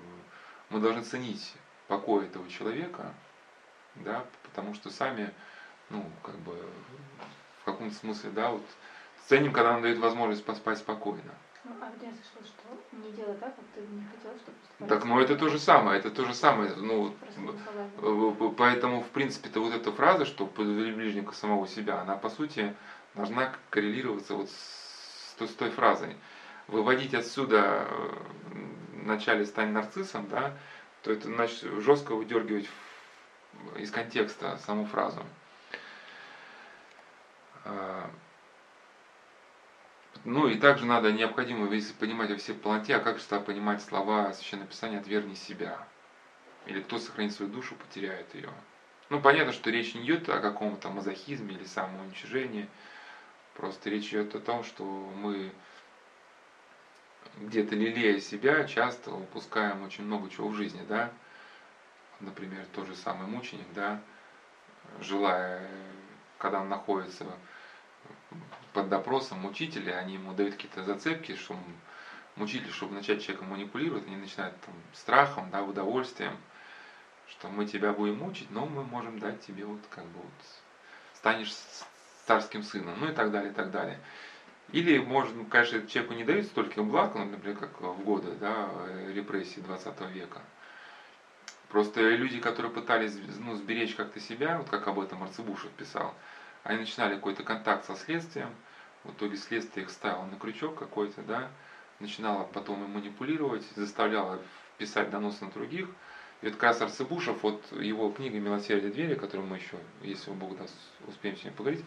мы 0.70 0.80
должны 0.80 1.04
ценить 1.04 1.54
покой 1.88 2.25
этого 2.25 2.50
человека, 2.50 3.14
да, 3.98 4.25
потому 4.44 4.74
что 4.74 4.90
сами, 4.90 5.32
ну, 5.90 6.06
как 6.24 6.36
бы, 6.40 6.58
в 7.62 7.66
каком-то 7.66 7.96
смысле, 7.96 8.32
да, 8.32 8.50
вот, 8.52 8.64
ценим, 9.28 9.54
когда 9.54 9.74
нам 9.74 9.82
дают 9.82 10.00
возможность 10.00 10.46
поспать 10.46 10.78
спокойно. 10.78 11.34
Ну, 11.64 11.72
а 11.82 11.92
где 11.98 12.08
я 12.08 12.14
слышала, 12.14 12.46
что 12.46 12.98
не 12.98 13.12
делай 13.12 13.36
так, 13.38 13.56
как 13.56 13.66
ты 13.74 13.82
не 13.82 14.06
хотел, 14.06 14.32
чтобы 14.38 14.88
Так, 14.88 15.04
ну 15.06 15.20
это 15.20 15.36
то 15.36 15.50
же 15.50 15.58
самое, 15.58 16.00
это 16.00 16.12
то 16.12 16.24
же 16.25 16.36
самое. 16.36 16.75
Ну, 16.75 17.12
поэтому, 18.56 19.02
в 19.02 19.08
принципе-то, 19.08 19.60
вот 19.62 19.74
эта 19.74 19.92
фраза, 19.92 20.25
что 20.25 20.46
ближнего 20.46 21.32
самого 21.32 21.68
себя, 21.68 22.02
она, 22.02 22.18
по 22.18 22.30
сути, 22.30 22.75
должна 23.16 23.52
коррелироваться 23.72 24.36
вот 24.36 24.50
с, 24.50 25.36
с 25.40 25.56
той 25.56 25.70
фразой. 25.70 26.16
Выводить 26.68 27.14
отсюда 27.14 27.88
э, 27.88 28.10
вначале 28.94 29.46
стань 29.46 29.72
нарциссом, 29.72 30.28
да, 30.28 30.54
то 31.04 31.12
это 31.12 31.28
значит 31.28 31.62
жестко 31.82 32.16
выдергивать 32.16 32.68
из 33.78 33.92
контекста 33.92 34.58
саму 34.66 34.86
фразу. 34.86 35.26
А, 37.64 38.10
ну 40.24 40.48
и 40.48 40.58
также 40.58 40.86
надо 40.86 41.12
необходимо, 41.12 41.68
понимать 42.00 42.32
во 42.32 42.38
всей 42.38 42.54
полноте, 42.54 42.96
а 42.96 43.00
как 43.00 43.20
же 43.20 43.40
понимать 43.42 43.82
слова 43.84 44.34
Священного 44.34 44.70
Писания 44.70 45.00
«отвергни 45.00 45.36
себя». 45.36 45.86
Или 46.66 46.82
кто 46.82 46.98
сохранит 46.98 47.34
свою 47.34 47.52
душу, 47.52 47.76
потеряет 47.76 48.34
ее. 48.34 48.50
Ну, 49.10 49.20
понятно, 49.20 49.52
что 49.52 49.70
речь 49.70 49.94
не 49.94 50.04
идет 50.04 50.30
о 50.30 50.40
каком-то 50.40 50.90
мазохизме 50.90 51.54
или 51.54 51.66
самоуничижении. 51.66 52.68
Просто 53.54 53.92
речь 53.92 54.10
идет 54.10 54.34
о 54.34 54.40
том, 54.40 54.64
что 54.64 54.84
мы 54.84 55.54
где-то 57.38 57.76
лелея 57.76 58.20
себя, 58.20 58.64
часто 58.66 59.12
упускаем 59.12 59.84
очень 59.84 60.06
много 60.06 60.30
чего 60.30 60.48
в 60.48 60.56
жизни, 60.56 60.84
да. 60.88 61.12
Например, 62.19 62.65
тот 62.74 62.88
же 62.88 62.95
самый 62.95 63.27
мученик, 63.27 63.67
да, 63.74 64.00
желая, 65.00 65.67
когда 66.38 66.62
он 66.62 66.69
находится 66.69 67.25
под 68.74 68.89
допросом 68.89 69.39
мучителя, 69.39 69.98
они 69.98 70.15
ему 70.15 70.34
дают 70.34 70.55
какие-то 70.55 70.84
зацепки, 70.84 71.36
что 71.36 71.57
мучитель, 72.36 72.72
чтобы 72.72 72.93
начать 72.93 73.22
человеком 73.22 73.50
манипулировать, 73.50 74.07
они 74.07 74.15
начинают 74.15 74.60
там, 74.62 74.74
страхом, 74.93 75.50
да, 75.51 75.63
удовольствием, 75.63 76.38
что 77.27 77.50
мы 77.50 77.65
тебя 77.65 77.91
будем 77.91 78.19
мучить, 78.19 78.50
но 78.51 78.65
мы 78.65 78.84
можем 78.84 79.19
дать 79.19 79.45
тебе 79.45 79.65
вот 79.65 79.81
как 79.89 80.05
бы 80.05 80.19
вот 80.19 80.31
станешь 81.13 81.53
царским 82.25 82.63
сыном, 82.63 83.00
ну 83.00 83.10
и 83.10 83.13
так 83.13 83.31
далее, 83.31 83.51
и 83.51 83.53
так 83.53 83.72
далее. 83.72 84.00
Или, 84.72 84.98
может, 84.98 85.34
конечно, 85.50 85.88
человеку 85.88 86.15
не 86.15 86.24
дают 86.24 86.48
столько 86.48 86.81
благ, 86.81 87.15
например, 87.15 87.57
как 87.57 87.79
в 87.81 88.03
годы 88.03 88.31
да, 88.39 88.69
репрессий 89.13 89.62
20 89.62 90.01
века. 90.12 90.41
Просто 91.75 92.10
люди, 92.10 92.39
которые 92.39 92.72
пытались 92.72 93.17
ну, 93.38 93.53
сберечь 93.55 93.96
как-то 93.96 94.22
себя, 94.22 94.60
вот 94.60 94.70
как 94.70 94.88
об 94.88 94.98
этом 94.98 95.22
Арцебушев 95.24 95.70
писал, 95.72 96.15
они 96.63 96.79
начинали 96.79 97.15
какой-то 97.15 97.44
контакт 97.44 97.84
со 97.84 97.98
следствием, 97.98 98.48
в 99.03 99.12
итоге 99.12 99.36
следствие 99.36 99.84
их 99.86 99.91
ставило 99.91 100.24
на 100.24 100.38
крючок 100.38 100.79
какой-то, 100.79 101.22
да, 101.24 101.50
начинало 102.00 102.46
потом 102.46 102.82
им 102.86 102.91
манипулировать, 102.91 103.65
заставляло 103.75 104.39
писать 104.77 105.10
доносы 105.10 105.44
на 105.44 105.51
других. 105.51 105.89
И 106.41 106.46
вот 106.46 106.53
как 106.53 106.63
раз 106.63 106.82
Арцебушев, 106.82 107.44
вот 107.44 107.62
его 107.74 108.10
книга 108.10 108.39
«Милосердие 108.39 108.94
двери», 108.94 109.15
которую 109.15 109.46
мы 109.46 109.58
еще, 109.58 109.75
если 110.01 110.32
Бог 110.32 110.58
даст, 110.58 110.74
успеем 111.08 111.36
сегодня 111.36 111.58
поговорить, 111.58 111.86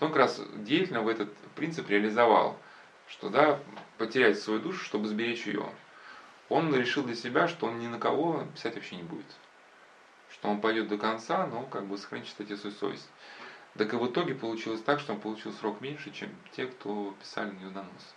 он 0.00 0.08
как 0.08 0.18
раз 0.18 0.42
деятельно 0.56 1.00
в 1.00 1.08
этот 1.08 1.34
принцип 1.56 1.88
реализовал, 1.88 2.58
что 3.08 3.30
да, 3.30 3.58
потерять 3.96 4.38
свою 4.38 4.60
душу, 4.60 4.84
чтобы 4.84 5.08
сберечь 5.08 5.46
ее. 5.46 5.64
Он 6.50 6.74
решил 6.74 7.04
для 7.04 7.14
себя, 7.14 7.48
что 7.48 7.66
он 7.66 7.78
ни 7.78 7.86
на 7.86 7.98
кого 7.98 8.44
писать 8.54 8.74
вообще 8.74 8.96
не 8.96 9.04
будет. 9.04 9.24
Что 10.32 10.48
он 10.48 10.60
пойдет 10.60 10.88
до 10.88 10.98
конца, 10.98 11.46
но 11.46 11.62
как 11.62 11.86
бы 11.86 11.96
сохранит 11.96 12.26
чистоту 12.26 12.56
свою 12.56 12.74
совесть. 12.76 13.08
Так 13.78 13.94
и 13.94 13.96
в 13.96 14.10
итоге 14.10 14.34
получилось 14.34 14.82
так, 14.82 14.98
что 14.98 15.12
он 15.12 15.20
получил 15.20 15.52
срок 15.52 15.80
меньше, 15.80 16.10
чем 16.10 16.28
те, 16.52 16.66
кто 16.66 17.14
писали 17.20 17.50
на 17.50 17.58
него 17.60 17.70
донос. 17.70 18.14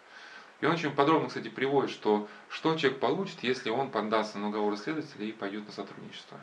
И 0.62 0.66
он 0.66 0.74
очень 0.74 0.96
подробно, 0.96 1.28
кстати, 1.28 1.50
приводит, 1.50 1.92
что 1.92 2.28
что 2.50 2.76
человек 2.76 3.00
получит, 3.00 3.44
если 3.44 3.70
он 3.70 3.92
поддастся 3.92 4.40
на 4.40 4.48
уговор 4.48 4.78
следователя 4.78 5.26
и 5.26 5.32
пойдет 5.32 5.68
на 5.68 5.72
сотрудничество. 5.72 6.40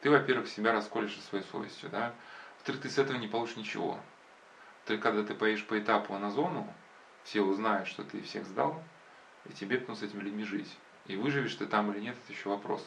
Ты, 0.00 0.10
во-первых, 0.10 0.48
себя 0.48 0.72
расколешь 0.72 1.20
своей 1.20 1.44
совестью, 1.44 1.90
да? 1.90 2.14
Во-вторых, 2.56 2.82
ты 2.82 2.88
с 2.88 2.96
этого 2.96 3.18
не 3.18 3.28
получишь 3.28 3.56
ничего. 3.56 3.98
Ты, 4.86 4.96
когда 4.96 5.22
ты 5.22 5.34
поедешь 5.34 5.66
по 5.66 5.78
этапу 5.78 6.16
на 6.16 6.30
зону, 6.30 6.72
все 7.24 7.42
узнают, 7.42 7.88
что 7.88 8.04
ты 8.04 8.22
всех 8.22 8.46
сдал, 8.46 8.82
и 9.46 9.52
тебе 9.52 9.78
потом 9.78 9.96
с 9.96 10.02
этими 10.02 10.20
людьми 10.20 10.44
жить. 10.44 10.76
И 11.06 11.16
выживешь 11.16 11.54
ты 11.54 11.66
там 11.66 11.90
или 11.92 12.00
нет, 12.00 12.16
это 12.22 12.32
еще 12.32 12.48
вопрос. 12.50 12.86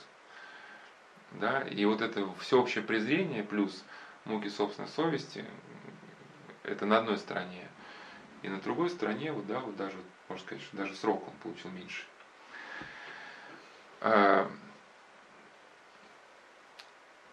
Да? 1.31 1.61
И 1.61 1.85
вот 1.85 2.01
это 2.01 2.31
всеобщее 2.35 2.83
презрение 2.83 3.43
плюс 3.43 3.83
муки 4.25 4.49
собственной 4.49 4.89
совести, 4.89 5.45
это 6.63 6.85
на 6.85 6.97
одной 6.97 7.17
стороне. 7.17 7.67
И 8.43 8.49
на 8.49 8.59
другой 8.59 8.89
стороне, 8.89 9.31
вот, 9.31 9.45
да, 9.47 9.59
вот 9.59 9.75
даже, 9.75 9.97
можно 10.27 10.45
сказать, 10.45 10.63
что 10.63 10.77
даже 10.77 10.95
срок 10.95 11.27
он 11.27 11.33
получил 11.37 11.71
меньше. 11.71 12.05
А, 14.01 14.49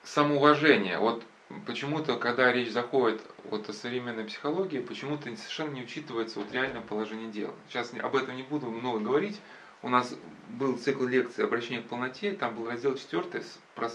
самоуважение. 0.05 0.99
Вот 0.99 1.25
почему-то, 1.67 2.17
когда 2.19 2.53
речь 2.53 2.71
заходит 2.71 3.23
вот 3.45 3.69
о 3.69 3.73
современной 3.73 4.25
психологии, 4.25 4.81
почему-то 4.81 5.35
совершенно 5.37 5.71
не 5.71 5.83
учитывается 5.83 6.41
вот 6.41 6.53
реальное 6.53 6.83
положение 6.83 7.31
дел. 7.31 7.55
Сейчас 7.69 7.93
об 7.95 8.17
этом 8.17 8.37
не 8.37 8.43
буду 8.43 8.67
много 8.67 9.01
говорить. 9.01 9.41
У 9.83 9.89
нас 9.89 10.15
был 10.49 10.77
цикл 10.77 11.05
лекций 11.05 11.45
«Обращение 11.45 11.83
к 11.83 11.87
полноте», 11.87 12.33
там 12.33 12.55
был 12.55 12.69
раздел 12.69 12.97
4 12.97 13.43
про 13.75 13.91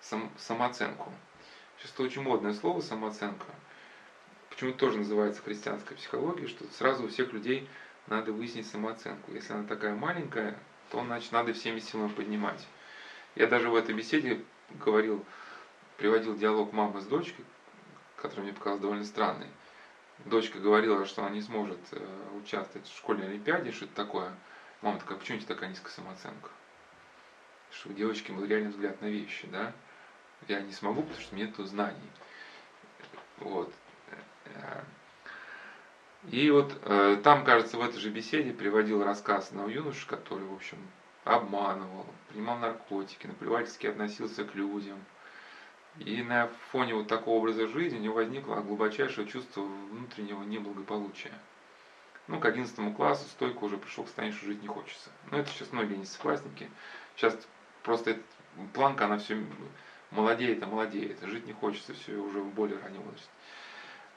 сам, 0.00 0.30
самооценку. 0.36 1.12
Сейчас 1.78 1.92
это 1.92 2.02
очень 2.02 2.22
модное 2.22 2.52
слово 2.54 2.80
самооценка. 2.80 3.46
Почему 4.50 4.72
тоже 4.72 4.98
называется 4.98 5.42
христианская 5.42 5.94
психология, 5.94 6.48
что 6.48 6.64
сразу 6.72 7.04
у 7.04 7.08
всех 7.08 7.32
людей 7.32 7.68
надо 8.08 8.32
выяснить 8.32 8.66
самооценку. 8.66 9.32
Если 9.32 9.52
она 9.52 9.64
такая 9.64 9.94
маленькая, 9.94 10.58
то 10.90 11.02
значит 11.04 11.32
надо 11.32 11.52
всеми 11.52 11.80
силами 11.80 12.08
поднимать. 12.08 12.66
Я 13.36 13.46
даже 13.46 13.70
в 13.70 13.74
этой 13.74 13.94
беседе 13.94 14.42
говорил, 14.84 15.24
приводил 15.98 16.34
диалог 16.36 16.72
мамы 16.72 17.02
с 17.02 17.06
дочкой, 17.06 17.44
который 18.16 18.44
мне 18.44 18.52
показалось 18.54 18.80
довольно 18.80 19.04
странный. 19.04 19.48
Дочка 20.24 20.58
говорила, 20.58 21.04
что 21.04 21.22
она 21.22 21.30
не 21.30 21.42
сможет 21.42 21.78
э, 21.92 22.06
участвовать 22.42 22.88
в 22.88 22.96
школьной 22.96 23.26
олимпиаде, 23.26 23.70
что 23.70 23.84
это 23.84 23.94
такое. 23.94 24.34
Мама 24.80 24.98
такая, 24.98 25.18
почему 25.18 25.38
у 25.38 25.40
тебя 25.40 25.54
такая 25.54 25.70
низкая 25.70 25.92
самооценка? 25.92 26.48
что 27.70 27.90
у 27.90 27.92
девочки 27.92 28.32
был 28.32 28.44
реальный 28.44 28.70
взгляд 28.70 29.00
на 29.02 29.06
вещи, 29.06 29.46
да. 29.48 29.72
Я 30.46 30.60
не 30.60 30.72
смогу, 30.72 31.02
потому 31.02 31.20
что 31.20 31.36
нет 31.36 31.54
знаний. 31.58 32.10
Вот. 33.38 33.72
И 36.30 36.50
вот 36.50 36.76
э, 36.84 37.20
там, 37.22 37.44
кажется, 37.44 37.76
в 37.76 37.82
этой 37.82 37.98
же 37.98 38.10
беседе 38.10 38.52
приводил 38.52 39.04
рассказ 39.04 39.50
одного 39.50 39.68
юноши, 39.68 40.06
который, 40.06 40.44
в 40.44 40.54
общем, 40.54 40.78
обманывал, 41.24 42.06
принимал 42.28 42.58
наркотики, 42.58 43.26
наплевательски 43.26 43.86
относился 43.86 44.44
к 44.44 44.54
людям. 44.54 44.98
И 46.00 46.22
на 46.22 46.48
фоне 46.70 46.94
вот 46.94 47.08
такого 47.08 47.38
образа 47.38 47.66
жизни 47.68 47.98
у 47.98 48.00
него 48.00 48.14
возникло 48.14 48.56
глубочайшее 48.56 49.26
чувство 49.26 49.62
внутреннего 49.62 50.42
неблагополучия. 50.42 51.32
Ну, 52.28 52.38
к 52.40 52.44
11 52.44 52.94
классу 52.94 53.26
стойко 53.28 53.64
уже 53.64 53.78
пришел 53.78 54.04
к 54.04 54.08
состоянию, 54.08 54.36
что 54.36 54.46
жить 54.46 54.62
не 54.62 54.68
хочется. 54.68 55.10
Но 55.30 55.38
это 55.38 55.50
сейчас 55.50 55.72
многие 55.72 55.96
десятиклассники. 55.96 56.70
Сейчас 57.16 57.36
просто 57.82 58.10
эта 58.10 58.22
планка, 58.74 59.06
она 59.06 59.18
все 59.18 59.42
молодеет, 60.10 60.62
а 60.62 60.66
молодеет. 60.66 61.18
Жить 61.22 61.46
не 61.46 61.52
хочется 61.52 61.94
все 61.94 62.12
уже 62.16 62.40
в 62.40 62.52
более 62.52 62.78
раннем 62.78 63.02
возрасте. 63.02 63.28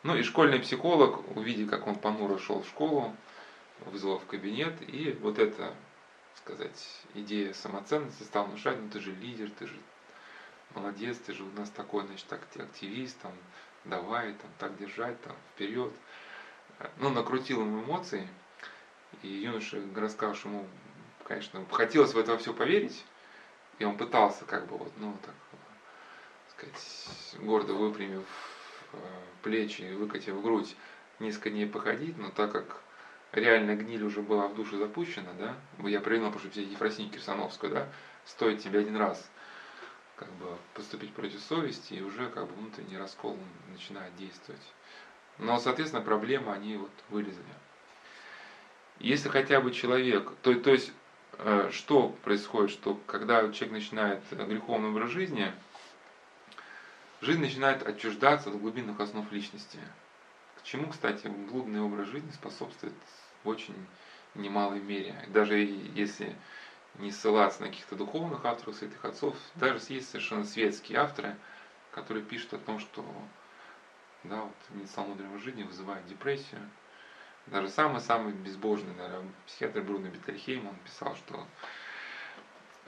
Ну 0.03 0.15
и 0.15 0.23
школьный 0.23 0.59
психолог, 0.59 1.38
увидев, 1.38 1.69
как 1.69 1.88
он 1.88 1.95
понуро 1.95 2.38
шел 2.38 2.61
в 2.61 2.67
школу, 2.67 3.15
вызвал 3.85 4.19
в 4.19 4.25
кабинет, 4.25 4.73
и 4.81 5.17
вот 5.21 5.38
эта, 5.38 5.73
сказать, 6.35 7.03
идея 7.13 7.53
самоценности 7.53 8.23
стала 8.23 8.47
внушать, 8.47 8.79
ну 8.81 8.89
ты 8.89 9.00
же 9.00 9.11
лидер, 9.11 9.50
ты 9.51 9.67
же 9.67 9.75
молодец, 10.75 11.17
ты 11.17 11.33
же 11.33 11.43
у 11.43 11.51
нас 11.51 11.69
такой, 11.69 12.05
значит, 12.05 12.25
так, 12.27 12.41
активист, 12.55 13.19
там, 13.21 13.33
давай, 13.85 14.33
там, 14.33 14.49
так 14.59 14.77
держать, 14.77 15.21
там, 15.21 15.35
вперед. 15.53 15.91
Ну, 16.97 17.09
накрутил 17.09 17.61
ему 17.61 17.83
эмоции, 17.83 18.27
и 19.21 19.27
юноша 19.27 19.81
рассказал, 19.95 20.35
что 20.35 20.49
ему, 20.49 20.67
конечно, 21.27 21.63
хотелось 21.71 22.13
в 22.13 22.17
это 22.17 22.37
все 22.37 22.53
поверить, 22.53 23.05
и 23.79 23.85
он 23.85 23.97
пытался, 23.97 24.45
как 24.45 24.67
бы, 24.67 24.77
вот, 24.77 24.91
ну, 24.97 25.15
так, 25.23 25.35
сказать, 26.55 27.45
гордо 27.45 27.73
выпрямив 27.73 28.25
э, 28.93 28.97
плечи, 29.43 29.93
выкатив 29.93 30.41
грудь, 30.41 30.75
несколько 31.19 31.51
дней 31.51 31.67
походить, 31.67 32.17
но 32.17 32.29
так 32.29 32.51
как 32.51 32.81
реально 33.31 33.75
гниль 33.75 34.03
уже 34.03 34.21
была 34.21 34.47
в 34.47 34.55
душу 34.55 34.77
запущена, 34.77 35.31
да, 35.33 35.55
я 35.87 35.99
привел, 35.99 36.27
потому 36.27 36.39
что 36.39 36.49
взять 36.49 36.71
Ефросинью 36.71 37.11
Кирсановскую, 37.11 37.73
да, 37.73 37.87
стоит 38.25 38.61
тебе 38.61 38.79
один 38.79 38.97
раз 38.97 39.29
как 40.21 40.31
бы 40.33 40.55
поступить 40.75 41.13
против 41.13 41.39
совести, 41.39 41.95
и 41.95 42.01
уже 42.01 42.29
как 42.29 42.47
бы 42.47 42.53
внутренний 42.53 42.97
раскол 42.97 43.35
начинает 43.71 44.15
действовать. 44.15 44.61
Но, 45.39 45.57
соответственно, 45.57 46.03
проблемы 46.03 46.53
они 46.53 46.77
вот 46.77 46.91
вылезли. 47.09 47.43
Если 48.99 49.29
хотя 49.29 49.59
бы 49.59 49.71
человек, 49.71 50.31
то, 50.43 50.53
то 50.53 50.69
есть, 50.69 50.93
э, 51.39 51.69
что 51.71 52.09
происходит, 52.23 52.69
что 52.69 52.99
когда 53.07 53.51
человек 53.51 53.71
начинает 53.71 54.21
греховный 54.29 54.89
образ 54.89 55.09
жизни, 55.09 55.51
жизнь 57.21 57.41
начинает 57.41 57.81
отчуждаться 57.81 58.49
от 58.49 58.59
глубинных 58.59 58.99
основ 58.99 59.31
личности. 59.31 59.79
К 60.59 60.63
чему, 60.63 60.91
кстати, 60.91 61.25
блудный 61.25 61.81
образ 61.81 62.09
жизни 62.09 62.29
способствует 62.29 62.93
в 63.43 63.47
очень 63.47 63.87
немалой 64.35 64.79
мере. 64.79 65.15
Даже 65.29 65.57
если 65.57 66.35
не 66.95 67.12
ссылаться 67.12 67.62
на 67.62 67.69
каких-то 67.69 67.95
духовных 67.95 68.45
авторов, 68.45 68.75
святых 68.75 69.03
отцов. 69.05 69.36
Даже 69.55 69.79
есть 69.89 70.10
совершенно 70.10 70.45
светские 70.45 71.00
авторы, 71.00 71.36
которые 71.91 72.24
пишут 72.24 72.53
о 72.53 72.57
том, 72.57 72.79
что 72.79 73.05
да, 74.24 74.41
вот, 74.41 74.55
нецеломудренного 74.71 75.39
жизни 75.39 75.63
вызывает 75.63 76.05
депрессию. 76.07 76.62
Даже 77.48 77.69
самый-самый 77.69 78.33
безбожный, 78.33 78.93
наверное, 78.93 79.31
психиатр 79.48 79.81
Бруно 79.81 80.10
Бетельхейм, 80.10 80.67
он 80.67 80.75
писал, 80.86 81.15
что 81.15 81.48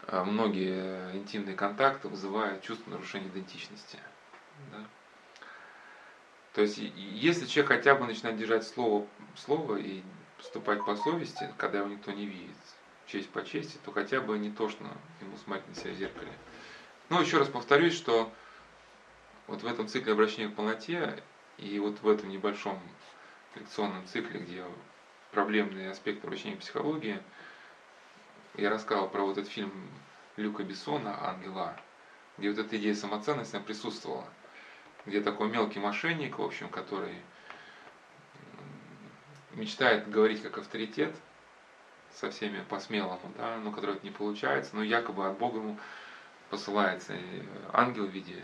э, 0.08 0.24
многие 0.24 1.16
интимные 1.16 1.56
контакты 1.56 2.08
вызывают 2.08 2.62
чувство 2.62 2.92
нарушения 2.92 3.30
идентичности. 3.30 3.98
Да? 4.72 4.86
То 6.54 6.62
есть, 6.62 6.78
если 6.78 7.48
человек 7.48 7.78
хотя 7.78 7.96
бы 7.96 8.06
начинает 8.06 8.38
держать 8.38 8.64
слово, 8.64 9.08
слово 9.36 9.78
и 9.78 10.04
поступать 10.38 10.86
по 10.86 10.96
совести, 10.96 11.52
когда 11.58 11.80
его 11.80 11.88
никто 11.88 12.12
не 12.12 12.28
видит, 12.28 12.56
честь 13.08 13.30
по 13.30 13.44
чести, 13.44 13.78
то 13.84 13.92
хотя 13.92 14.22
бы 14.22 14.38
не 14.38 14.52
тошно 14.52 14.98
ему 15.22 15.38
смотреть 15.38 15.68
на 15.70 15.76
себя 15.76 15.94
в 15.94 15.98
зеркале. 15.98 16.32
Но 17.10 17.22
еще 17.22 17.38
раз 17.38 17.48
повторюсь, 17.48 17.96
что 17.96 18.32
вот 19.48 19.62
в 19.62 19.68
этом 19.68 19.88
цикле 19.88 20.14
обращения 20.14 20.50
к 20.50 20.56
полноте 20.56 21.22
и 21.58 21.78
вот 21.80 22.02
в 22.02 22.08
этом 22.08 22.30
небольшом 22.30 22.80
лекционном 23.56 24.06
цикле, 24.08 24.40
где 24.40 24.66
проблемные 25.32 25.92
аспекты 25.92 26.28
обращения 26.28 26.56
к 26.56 26.60
психологии, 26.60 27.22
я 28.56 28.70
рассказал 28.70 29.10
про 29.10 29.24
вот 29.24 29.38
этот 29.38 29.52
фильм 29.52 29.72
Люка 30.38 30.64
Бессона 30.64 31.30
«Ангела», 31.30 31.80
где 32.38 32.50
вот 32.50 32.60
эта 32.60 32.78
идея 32.78 32.96
самоценности 32.96 33.60
присутствовала, 33.60 34.28
где 35.06 35.22
такой 35.22 35.50
мелкий 35.50 35.80
мошенник, 35.80 36.40
в 36.40 36.42
общем, 36.42 36.70
который 36.70 37.16
мечтает 39.52 40.10
говорить 40.10 40.42
как 40.42 40.58
авторитет– 40.58 41.16
со 42.16 42.30
всеми 42.30 42.64
по-смелому, 42.64 43.32
да, 43.38 43.58
но 43.58 43.72
который 43.72 44.00
не 44.04 44.12
получается, 44.12 44.76
но 44.76 44.84
якобы 44.84 45.28
от 45.28 45.38
Бога 45.38 45.60
ему 45.60 45.80
посылается 46.50 47.18
ангел 47.72 48.06
в 48.06 48.12
виде 48.12 48.44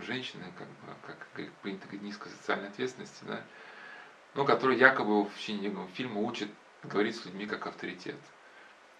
женщины, 0.00 0.44
как 0.58 0.66
бы, 0.68 0.94
как 1.06 1.52
принято 1.62 1.84
говорить, 1.84 2.02
низкой 2.02 2.28
социальной 2.28 2.68
ответственности, 2.68 3.24
да, 3.24 3.42
но 4.34 4.44
который 4.44 4.76
якобы 4.76 5.24
в 5.24 5.34
течение 5.36 5.72
фильма 5.94 6.20
учит 6.20 6.50
говорить 6.82 7.16
с 7.16 7.24
людьми 7.24 7.46
как 7.46 7.66
авторитет. 7.66 8.16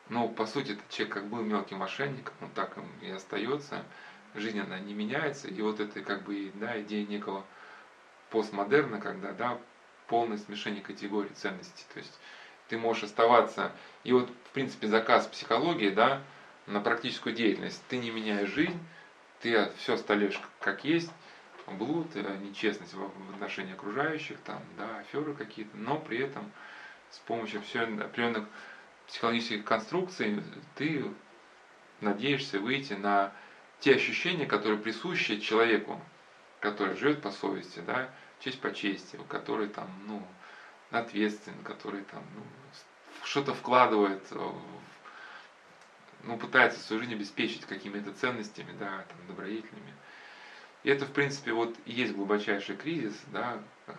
Но 0.09 0.29
по 0.29 0.47
сути 0.47 0.73
этот 0.73 0.89
человек 0.89 1.15
как 1.15 1.27
был 1.27 1.43
мелким 1.43 1.79
мошенником, 1.79 2.35
он 2.41 2.51
так 2.51 2.77
им 2.79 2.89
и 3.03 3.11
остается, 3.11 3.85
жизнь 4.35 4.61
она 4.61 4.79
не 4.79 4.95
меняется, 4.95 5.49
и 5.49 5.61
вот 5.61 5.81
это 5.81 6.01
как 6.01 6.23
бы 6.23 6.53
да, 6.55 6.81
идея 6.81 7.07
некого 7.07 7.45
постмодерна, 8.31 9.01
когда 9.01 9.33
да, 9.33 9.59
полное 10.07 10.39
смешение 10.39 10.83
категорий 10.83 11.31
ценностей, 11.31 11.85
то 11.93 11.99
есть 11.99 12.19
ты 12.69 12.79
можешь 12.79 13.05
оставаться. 13.05 13.73
И 14.05 14.13
вот, 14.13 14.29
в 14.29 14.51
принципе, 14.53 14.87
заказ 14.87 15.27
психологии, 15.27 15.91
да, 15.91 16.23
на 16.67 16.81
практическую 16.81 17.35
деятельность. 17.35 17.83
Ты 17.89 17.99
не 17.99 18.11
меняешь 18.11 18.51
жизнь, 18.51 18.79
ты 19.41 19.71
все 19.77 19.95
оставляешь 19.95 20.41
как 20.61 20.85
есть, 20.85 21.13
блуд, 21.67 22.09
э, 22.15 22.37
нечестность 22.41 22.95
в 22.95 23.33
отношении 23.35 23.73
окружающих, 23.73 24.39
там, 24.41 24.61
да, 24.77 24.99
аферы 24.99 25.35
какие-то, 25.35 25.77
но 25.77 25.99
при 25.99 26.19
этом 26.19 26.51
с 27.11 27.19
помощью 27.19 27.61
определенных 27.61 28.49
психологических 29.07 29.65
конструкций 29.65 30.43
ты 30.75 31.05
надеешься 32.01 32.59
выйти 32.59 32.95
на 32.95 33.33
те 33.81 33.95
ощущения, 33.95 34.47
которые 34.47 34.79
присущи 34.79 35.39
человеку, 35.39 36.01
который 36.61 36.97
живет 36.97 37.23
по 37.23 37.31
совести, 37.31 37.81
да, 37.81 38.11
честь 38.41 38.61
по 38.61 38.73
чести, 38.73 39.19
который 39.29 39.69
там, 39.69 39.89
ну, 40.07 40.23
ответственен, 40.91 41.63
который 41.63 42.03
там 42.05 42.23
ну, 42.35 42.43
что-то 43.25 43.55
вкладывает, 43.55 44.23
ну, 46.23 46.37
пытается 46.39 46.81
свою 46.81 47.03
жизнь 47.03 47.15
обеспечить 47.15 47.65
какими-то 47.65 48.13
ценностями, 48.13 48.73
да, 48.79 49.05
там, 49.09 49.27
добродетелями. 49.29 49.95
И 50.83 50.91
это, 50.91 51.05
в 51.05 51.13
принципе, 51.13 51.53
вот 51.53 51.75
и 51.85 51.93
есть 51.93 52.15
глубочайший 52.15 52.77
кризис, 52.77 53.21
да, 53.33 53.59
э, 53.87 53.93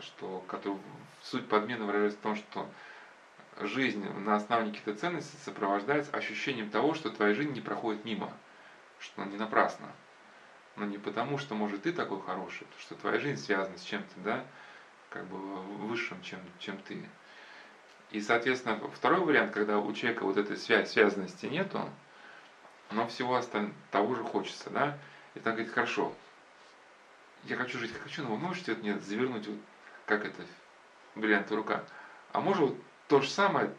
что, 0.00 0.44
который, 0.46 0.78
суть 1.22 1.48
подмены 1.48 1.84
выражается 1.84 2.18
в 2.18 2.22
том, 2.22 2.36
что 2.36 2.68
жизнь 3.60 4.04
на 4.20 4.36
основании 4.36 4.70
каких-то 4.70 4.94
ценностей 4.94 5.38
сопровождается 5.44 6.14
ощущением 6.16 6.70
того, 6.70 6.94
что 6.94 7.10
твоя 7.10 7.34
жизнь 7.34 7.52
не 7.52 7.60
проходит 7.60 8.04
мимо, 8.04 8.32
что 8.98 9.22
она 9.22 9.30
не 9.30 9.36
напрасно. 9.36 9.86
Но 10.76 10.84
не 10.84 10.98
потому, 10.98 11.38
что, 11.38 11.54
может, 11.54 11.82
ты 11.82 11.92
такой 11.92 12.20
хороший, 12.20 12.66
что 12.78 12.94
твоя 12.94 13.18
жизнь 13.18 13.42
связана 13.42 13.76
с 13.78 13.82
чем-то, 13.82 14.20
да, 14.20 14.44
как 15.10 15.26
бы 15.26 15.36
высшим, 15.86 16.20
чем, 16.22 16.40
чем 16.58 16.78
ты. 16.78 17.08
И, 18.10 18.20
соответственно, 18.20 18.80
второй 18.94 19.20
вариант, 19.20 19.52
когда 19.52 19.78
у 19.78 19.92
человека 19.92 20.24
вот 20.24 20.36
этой 20.36 20.56
связь, 20.56 20.90
связанности 20.90 21.46
нету, 21.46 21.90
но 22.90 23.06
всего 23.06 23.36
остального, 23.36 23.74
того 23.90 24.14
же 24.14 24.22
хочется, 24.22 24.70
да, 24.70 24.98
и 25.34 25.40
так 25.40 25.54
говорит, 25.54 25.72
хорошо, 25.72 26.14
я 27.44 27.56
хочу 27.56 27.78
жить 27.78 27.92
как 27.92 28.02
хочу, 28.02 28.22
но 28.22 28.30
вы 28.30 28.38
можете 28.38 28.72
вот 28.72 28.82
мне 28.82 28.98
завернуть, 28.98 29.46
вот, 29.46 29.58
как 30.06 30.24
это, 30.24 30.42
бриллиантовая 31.14 31.62
рука, 31.62 31.84
а 32.32 32.40
может 32.40 32.62
вот 32.62 32.76
то 33.08 33.20
же 33.20 33.28
самое, 33.28 33.72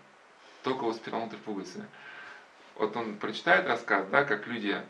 только 0.63 0.83
вот 0.83 0.95
с 0.95 0.99
перламутровой 0.99 1.43
пуговицами. 1.43 1.87
Вот 2.75 2.95
он 2.95 3.17
прочитает 3.17 3.67
рассказ, 3.67 4.07
да, 4.09 4.23
как 4.23 4.47
люди 4.47 4.81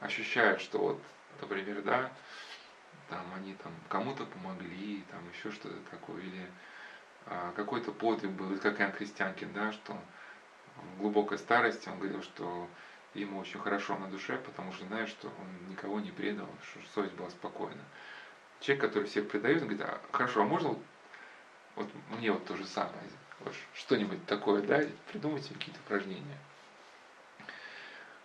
ощущают, 0.00 0.60
что 0.60 0.78
вот, 0.78 1.02
например, 1.40 1.82
да, 1.82 2.10
там 3.08 3.24
они 3.36 3.54
там 3.54 3.72
кому-то 3.88 4.24
помогли, 4.24 5.02
там 5.10 5.20
еще 5.30 5.50
что-то 5.50 5.76
такое, 5.90 6.22
или 6.22 6.50
а, 7.26 7.52
какой-то 7.52 7.92
подвиг 7.92 8.30
был, 8.32 8.56
как 8.58 8.80
Иоанн 8.80 8.92
Крестьянкин, 8.92 9.52
да, 9.52 9.72
что 9.72 9.96
в 10.76 10.98
глубокой 10.98 11.38
старости 11.38 11.88
он 11.88 11.98
говорил, 11.98 12.22
что 12.22 12.68
ему 13.14 13.38
очень 13.38 13.60
хорошо 13.60 13.96
на 13.98 14.08
душе, 14.08 14.38
потому 14.38 14.72
что 14.72 14.86
знает, 14.86 15.08
что 15.08 15.28
он 15.28 15.70
никого 15.70 16.00
не 16.00 16.10
предал, 16.10 16.48
что 16.62 16.80
совесть 16.94 17.14
была 17.14 17.30
спокойна. 17.30 17.82
Человек, 18.60 18.84
который 18.84 19.04
всех 19.04 19.28
предает, 19.28 19.62
он 19.62 19.68
говорит, 19.68 19.86
а, 19.86 20.00
хорошо, 20.12 20.42
а 20.42 20.44
можно 20.44 20.70
вот, 20.70 20.78
вот 21.76 21.90
мне 22.10 22.32
вот 22.32 22.44
то 22.46 22.56
же 22.56 22.66
самое, 22.66 22.94
вот 23.40 23.54
что-нибудь 23.74 24.24
такое, 24.26 24.62
да, 24.62 24.82
придумайте 25.10 25.54
какие-то 25.54 25.80
упражнения. 25.80 26.38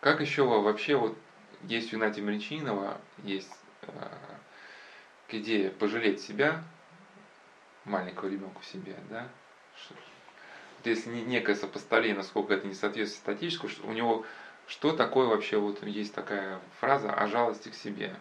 Как 0.01 0.19
еще 0.19 0.43
вообще 0.43 0.95
вот 0.95 1.17
есть 1.61 1.93
у 1.93 1.97
Игнатия 1.97 2.23
Мречинова, 2.23 2.99
есть 3.23 3.51
э, 5.29 5.37
идея 5.37 5.69
пожалеть 5.71 6.21
себя, 6.21 6.63
маленького 7.85 8.29
ребенка 8.29 8.59
в 8.59 8.65
себе, 8.65 8.95
да, 9.09 9.27
вот 10.83 10.87
если 10.87 11.09
некое 11.09 11.55
сопоставление, 11.55 12.17
насколько 12.17 12.53
это 12.53 12.67
не 12.67 12.73
соответствует 12.73 13.21
статическому, 13.21 13.69
что 13.69 13.87
у 13.87 13.93
него 13.93 14.25
что 14.67 14.93
такое 14.93 15.27
вообще, 15.27 15.57
вот 15.57 15.83
есть 15.83 16.13
такая 16.13 16.59
фраза 16.79 17.13
о 17.13 17.27
жалости 17.27 17.69
к 17.69 17.75
себе, 17.75 18.15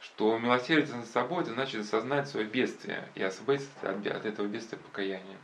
что 0.00 0.38
милосердие 0.38 0.96
над 0.96 1.06
собой, 1.06 1.42
это 1.42 1.52
значит 1.52 1.80
осознать 1.80 2.28
свое 2.28 2.46
бедствие 2.46 3.08
и 3.14 3.22
освободиться 3.22 3.70
от, 3.82 4.06
от 4.06 4.26
этого 4.26 4.46
бедствия 4.46 4.78
покаянием. 4.78 5.38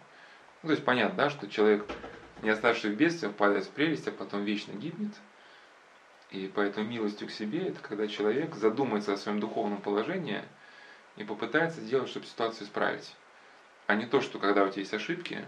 Ну, 0.62 0.68
то 0.68 0.72
есть 0.72 0.84
понятно, 0.84 1.16
да, 1.16 1.30
что 1.30 1.48
человек, 1.48 1.84
не 2.42 2.50
оставший 2.50 2.90
в 2.90 2.96
бедствие, 2.96 3.32
впадает 3.32 3.64
в 3.64 3.70
прелесть, 3.70 4.08
а 4.08 4.12
потом 4.12 4.44
вечно 4.44 4.72
гибнет. 4.72 5.14
И 6.30 6.50
поэтому 6.54 6.86
милостью 6.86 7.26
к 7.26 7.32
себе 7.32 7.68
это 7.68 7.80
когда 7.80 8.06
человек 8.06 8.54
задумается 8.54 9.14
о 9.14 9.16
своем 9.16 9.40
духовном 9.40 9.80
положении 9.80 10.44
и 11.16 11.24
попытается 11.24 11.80
сделать, 11.80 12.08
чтобы 12.08 12.26
ситуацию 12.26 12.66
исправить. 12.66 13.14
А 13.86 13.94
не 13.94 14.06
то, 14.06 14.20
что 14.20 14.38
когда 14.38 14.64
у 14.64 14.68
тебя 14.68 14.80
есть 14.80 14.94
ошибки, 14.94 15.46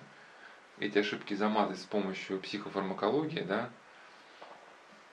эти 0.79 0.99
ошибки 0.99 1.35
замазать 1.35 1.81
с 1.81 1.85
помощью 1.85 2.41
психофармакологии, 2.41 3.43
да. 3.43 3.71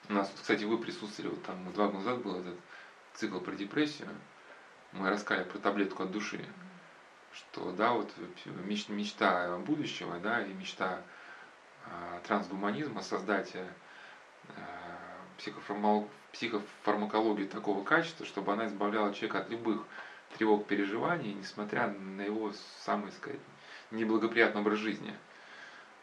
У 0.08 0.14
нас, 0.14 0.32
кстати, 0.34 0.64
вы 0.64 0.78
присутствовали, 0.78 1.30
вот 1.30 1.44
там 1.44 1.72
два 1.72 1.86
года 1.86 1.98
назад 1.98 2.22
был 2.22 2.40
этот 2.40 2.56
цикл 3.14 3.38
про 3.38 3.52
депрессию. 3.52 4.08
Мы 4.92 5.08
рассказали 5.08 5.44
про 5.44 5.58
таблетку 5.58 6.02
от 6.02 6.10
души, 6.10 6.44
что, 7.32 7.70
да, 7.72 7.92
вот 7.92 8.12
мечта 8.88 9.56
будущего, 9.58 10.18
да, 10.18 10.42
и 10.42 10.52
мечта 10.52 11.00
а, 11.86 12.20
трансгуманизма 12.26 13.02
создать 13.02 13.54
а, 13.54 13.70
психофармакологию 16.32 17.48
такого 17.48 17.84
качества, 17.84 18.26
чтобы 18.26 18.52
она 18.52 18.66
избавляла 18.66 19.14
человека 19.14 19.38
от 19.38 19.50
любых 19.50 19.84
тревог, 20.36 20.66
переживаний, 20.66 21.32
несмотря 21.32 21.88
на 21.88 22.22
его 22.22 22.52
самый, 22.84 23.12
сказать, 23.12 23.40
неблагоприятный 23.90 24.60
образ 24.60 24.78
жизни. 24.78 25.14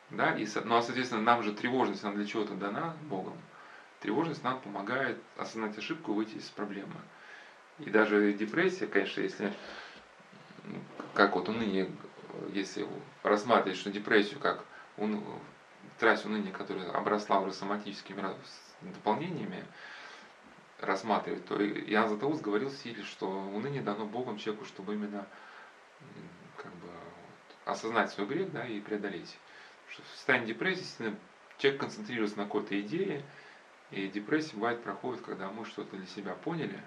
Да? 0.09 0.31
И, 0.33 0.47
ну 0.63 0.75
а 0.75 0.81
соответственно 0.81 1.21
нам 1.21 1.43
же 1.43 1.53
тревожность, 1.53 2.03
она 2.03 2.13
для 2.13 2.25
чего-то 2.25 2.53
дана 2.53 2.95
Богом. 3.03 3.37
Тревожность 3.99 4.43
нам 4.43 4.59
помогает 4.59 5.17
осознать 5.37 5.77
ошибку, 5.77 6.13
выйти 6.13 6.35
из 6.35 6.49
проблемы. 6.49 6.95
И 7.79 7.89
даже 7.89 8.33
депрессия, 8.33 8.87
конечно, 8.87 9.21
если 9.21 9.53
как 11.13 11.35
вот 11.35 11.49
уныние, 11.49 11.91
если 12.53 12.87
рассматривать, 13.23 13.77
что 13.77 13.89
депрессию 13.89 14.39
как 14.39 14.63
ун, 14.97 15.23
страсть 15.97 16.25
уныния, 16.25 16.51
которая 16.51 16.91
обросла 16.91 17.39
уже 17.39 17.53
соматическими 17.53 18.23
дополнениями, 18.81 19.65
рассматривать, 20.79 21.45
то 21.45 21.55
Иоанн 21.55 22.09
Златоуст 22.09 22.41
говорил 22.41 22.69
силе, 22.69 23.03
что 23.03 23.27
уныние 23.27 23.81
дано 23.81 24.05
Богом 24.05 24.37
человеку, 24.37 24.65
чтобы 24.65 24.93
именно 24.93 25.27
как 26.55 26.71
бы, 26.75 26.89
осознать 27.65 28.11
свой 28.11 28.27
грех 28.27 28.51
да, 28.51 28.65
и 28.65 28.79
преодолеть. 28.79 29.37
Что 29.89 30.03
в 30.03 30.07
состоянии 30.09 30.47
депрессии 30.47 31.15
человек 31.57 31.81
концентрируется 31.81 32.37
на 32.37 32.45
какой-то 32.45 32.79
идее, 32.79 33.23
и 33.91 34.07
депрессия 34.07 34.55
бывает 34.55 34.83
проходит, 34.83 35.23
когда 35.23 35.49
мы 35.49 35.65
что-то 35.65 35.95
для 35.95 36.07
себя 36.07 36.33
поняли, 36.33 36.79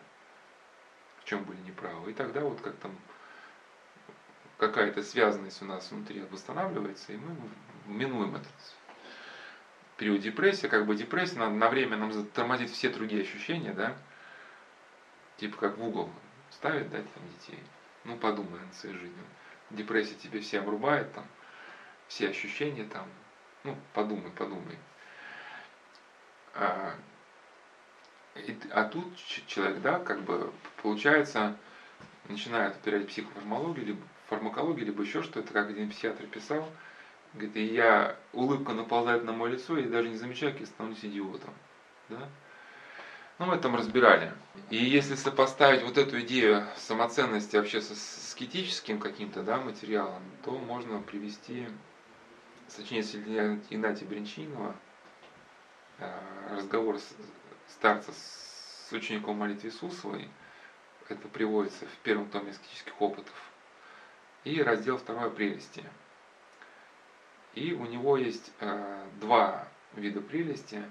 в 1.20 1.24
чем 1.24 1.44
были 1.44 1.58
неправы, 1.60 2.10
и 2.10 2.14
тогда 2.14 2.42
вот 2.42 2.60
как 2.60 2.76
там 2.76 2.96
какая-то 4.58 5.02
связанность 5.02 5.62
у 5.62 5.64
нас 5.64 5.90
внутри 5.90 6.20
восстанавливается, 6.30 7.12
и 7.12 7.16
мы 7.16 7.34
минуем 7.86 8.36
этот 8.36 8.52
период 10.00 10.22
депрессии, 10.22 10.66
как 10.66 10.86
бы 10.86 10.96
депрессия 10.96 11.38
на, 11.38 11.50
на 11.50 11.68
время 11.68 11.98
нам 11.98 12.10
затормозит 12.10 12.70
все 12.70 12.88
другие 12.88 13.20
ощущения, 13.20 13.74
да, 13.74 13.94
типа 15.36 15.58
как 15.58 15.76
в 15.76 15.84
угол 15.84 16.08
ставит, 16.50 16.90
да, 16.90 16.96
там 17.02 17.28
детей, 17.28 17.62
ну 18.04 18.16
подумай 18.16 18.58
над 18.60 18.74
своей 18.74 18.96
жизнью, 18.96 19.24
депрессия 19.68 20.14
тебе 20.14 20.40
все 20.40 20.60
обрубает 20.60 21.12
там, 21.12 21.26
все 22.08 22.30
ощущения 22.30 22.86
там, 22.86 23.06
ну, 23.62 23.76
подумай, 23.92 24.30
подумай. 24.30 24.78
А, 26.54 26.94
и, 28.36 28.56
а 28.70 28.84
тут 28.84 29.14
человек, 29.46 29.82
да, 29.82 29.98
как 29.98 30.22
бы, 30.22 30.50
получается, 30.82 31.54
начинает 32.26 32.74
опирать 32.74 33.06
психофармакологию, 33.06 33.84
либо 33.84 34.00
фармакологию, 34.30 34.86
либо 34.86 35.02
еще 35.02 35.22
что-то, 35.22 35.52
как 35.52 35.68
один 35.68 35.90
психиатр 35.90 36.24
писал, 36.24 36.66
говорит, 37.34 37.56
и 37.56 37.64
я, 37.64 38.16
улыбка 38.32 38.72
наползает 38.72 39.24
на 39.24 39.32
мое 39.32 39.52
лицо, 39.52 39.78
и 39.78 39.88
даже 39.88 40.08
не 40.08 40.16
замечаю, 40.16 40.52
как 40.52 40.60
я 40.60 40.66
становлюсь 40.66 41.04
идиотом. 41.04 41.54
Да? 42.08 42.28
Ну, 43.38 43.46
мы 43.46 43.56
там 43.56 43.74
разбирали. 43.74 44.32
И 44.68 44.76
если 44.76 45.14
сопоставить 45.14 45.82
вот 45.82 45.96
эту 45.96 46.20
идею 46.20 46.66
самоценности 46.76 47.56
вообще 47.56 47.80
с 47.80 48.30
скетическим 48.30 48.98
каким-то 48.98 49.42
да, 49.42 49.56
материалом, 49.58 50.22
то 50.44 50.52
можно 50.52 51.00
привести 51.00 51.66
сочинение 52.68 53.60
Игнатия 53.70 54.06
Бринчинова, 54.06 54.74
э, 55.98 56.12
разговор 56.54 56.98
старца 57.68 58.12
с 58.12 58.92
учеником 58.92 59.38
молитвы 59.38 59.70
Иисусовой, 59.70 60.28
это 61.08 61.26
приводится 61.28 61.86
в 61.86 61.96
первом 62.02 62.28
томе 62.28 62.52
эскетических 62.52 63.00
опытов, 63.00 63.34
и 64.44 64.62
раздел 64.62 64.98
второй 64.98 65.30
прелести. 65.30 65.84
И 67.54 67.72
у 67.72 67.86
него 67.86 68.16
есть 68.16 68.52
э, 68.60 69.06
два 69.20 69.68
вида 69.94 70.20
прелести. 70.20 70.82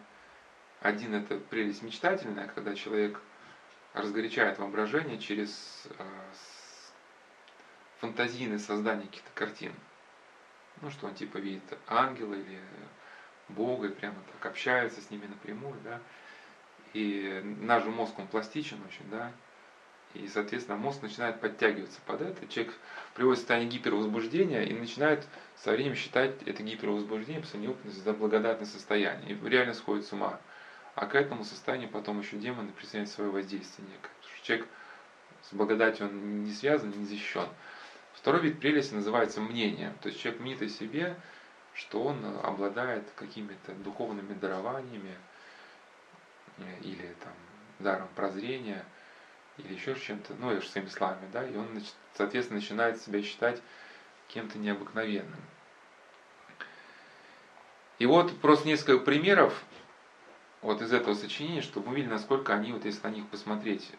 Один 0.82 1.14
это 1.14 1.38
прелесть 1.38 1.84
мечтательная, 1.84 2.48
когда 2.48 2.76
человек 2.76 3.20
разгорячает 3.94 4.60
воображение 4.60 5.20
через 5.20 5.88
э, 5.98 6.04
фантазийное 8.00 8.60
создание 8.60 9.08
каких-то 9.08 9.32
картин 9.34 9.74
ну, 10.82 10.90
что 10.92 11.08
он 11.08 11.16
типа 11.16 11.38
видит 11.38 11.64
ангела 11.88 12.34
или 12.34 12.60
Бога 13.50 13.88
и 13.88 13.94
прямо 13.94 14.16
так 14.32 14.52
общается 14.52 15.02
с 15.02 15.10
ними 15.10 15.26
напрямую, 15.26 15.80
да. 15.84 16.00
И 16.94 17.42
наш 17.62 17.84
же 17.84 17.90
мозг, 17.90 18.18
он 18.18 18.28
пластичен 18.28 18.80
очень, 18.88 19.10
да. 19.10 19.32
И, 20.16 20.28
соответственно, 20.28 20.78
мозг 20.78 21.04
начинает 21.04 21.40
подтягиваться 21.40 22.00
под 22.06 22.22
это. 22.22 22.48
Человек 22.48 22.74
приводит 23.14 23.38
в 23.38 23.42
состояние 23.42 23.70
гипервозбуждения 23.70 24.64
и 24.64 24.74
начинает 24.74 25.28
со 25.56 25.72
временем 25.72 25.96
считать 25.96 26.42
это 26.46 26.64
гипервозбуждение, 26.64 27.44
по 27.44 27.58
неопытность 27.58 28.04
за 28.04 28.14
благодатное 28.14 28.66
состояние. 28.66 29.36
И 29.36 29.50
реально 29.50 29.74
сходит 29.74 30.06
с 30.06 30.14
ума. 30.14 30.40
А 30.96 31.06
к 31.06 31.16
этому 31.16 31.44
состоянию 31.44 31.90
потом 31.90 32.20
еще 32.20 32.38
демоны 32.38 32.72
присоединяют 32.72 33.10
свое 33.10 33.30
воздействие 33.30 33.88
некое. 33.88 34.10
Потому 34.10 34.36
что 34.36 34.46
человек 34.46 34.68
с 35.44 35.54
благодатью 35.54 36.08
он 36.08 36.44
не 36.44 36.52
связан, 36.52 36.92
не 36.92 37.06
защищен. 37.06 37.48
Второй 38.14 38.42
вид 38.42 38.60
прелести 38.60 38.96
называется 38.96 39.40
мнением. 39.42 39.94
То 40.02 40.10
есть 40.10 40.20
человек 40.20 40.42
мнит 40.42 40.62
о 40.62 40.68
себе, 40.68 41.16
что 41.74 42.04
он 42.04 42.26
обладает 42.44 43.04
какими-то 43.16 43.74
духовными 43.76 44.34
дарованиями 44.34 45.16
э, 46.58 46.80
или 46.82 47.16
там 47.24 47.34
даром 47.80 48.10
прозрения, 48.16 48.84
или 49.64 49.74
еще 49.74 49.96
чем-то, 49.96 50.34
ну, 50.36 50.52
или 50.52 50.60
своими 50.62 50.90
словами, 50.90 51.28
да, 51.32 51.46
и 51.46 51.56
он, 51.56 51.68
соответственно, 52.14 52.60
начинает 52.60 53.02
себя 53.02 53.22
считать 53.22 53.62
кем-то 54.28 54.58
необыкновенным. 54.58 55.42
И 57.98 58.06
вот 58.06 58.40
просто 58.40 58.68
несколько 58.68 59.04
примеров 59.04 59.62
вот 60.62 60.82
из 60.82 60.94
этого 60.94 61.14
сочинения, 61.14 61.62
чтобы 61.62 61.90
мы 61.90 61.96
видели, 61.96 62.12
насколько 62.12 62.54
они, 62.54 62.72
вот 62.72 62.86
если 62.86 63.06
на 63.08 63.12
них 63.12 63.28
посмотреть, 63.28 63.92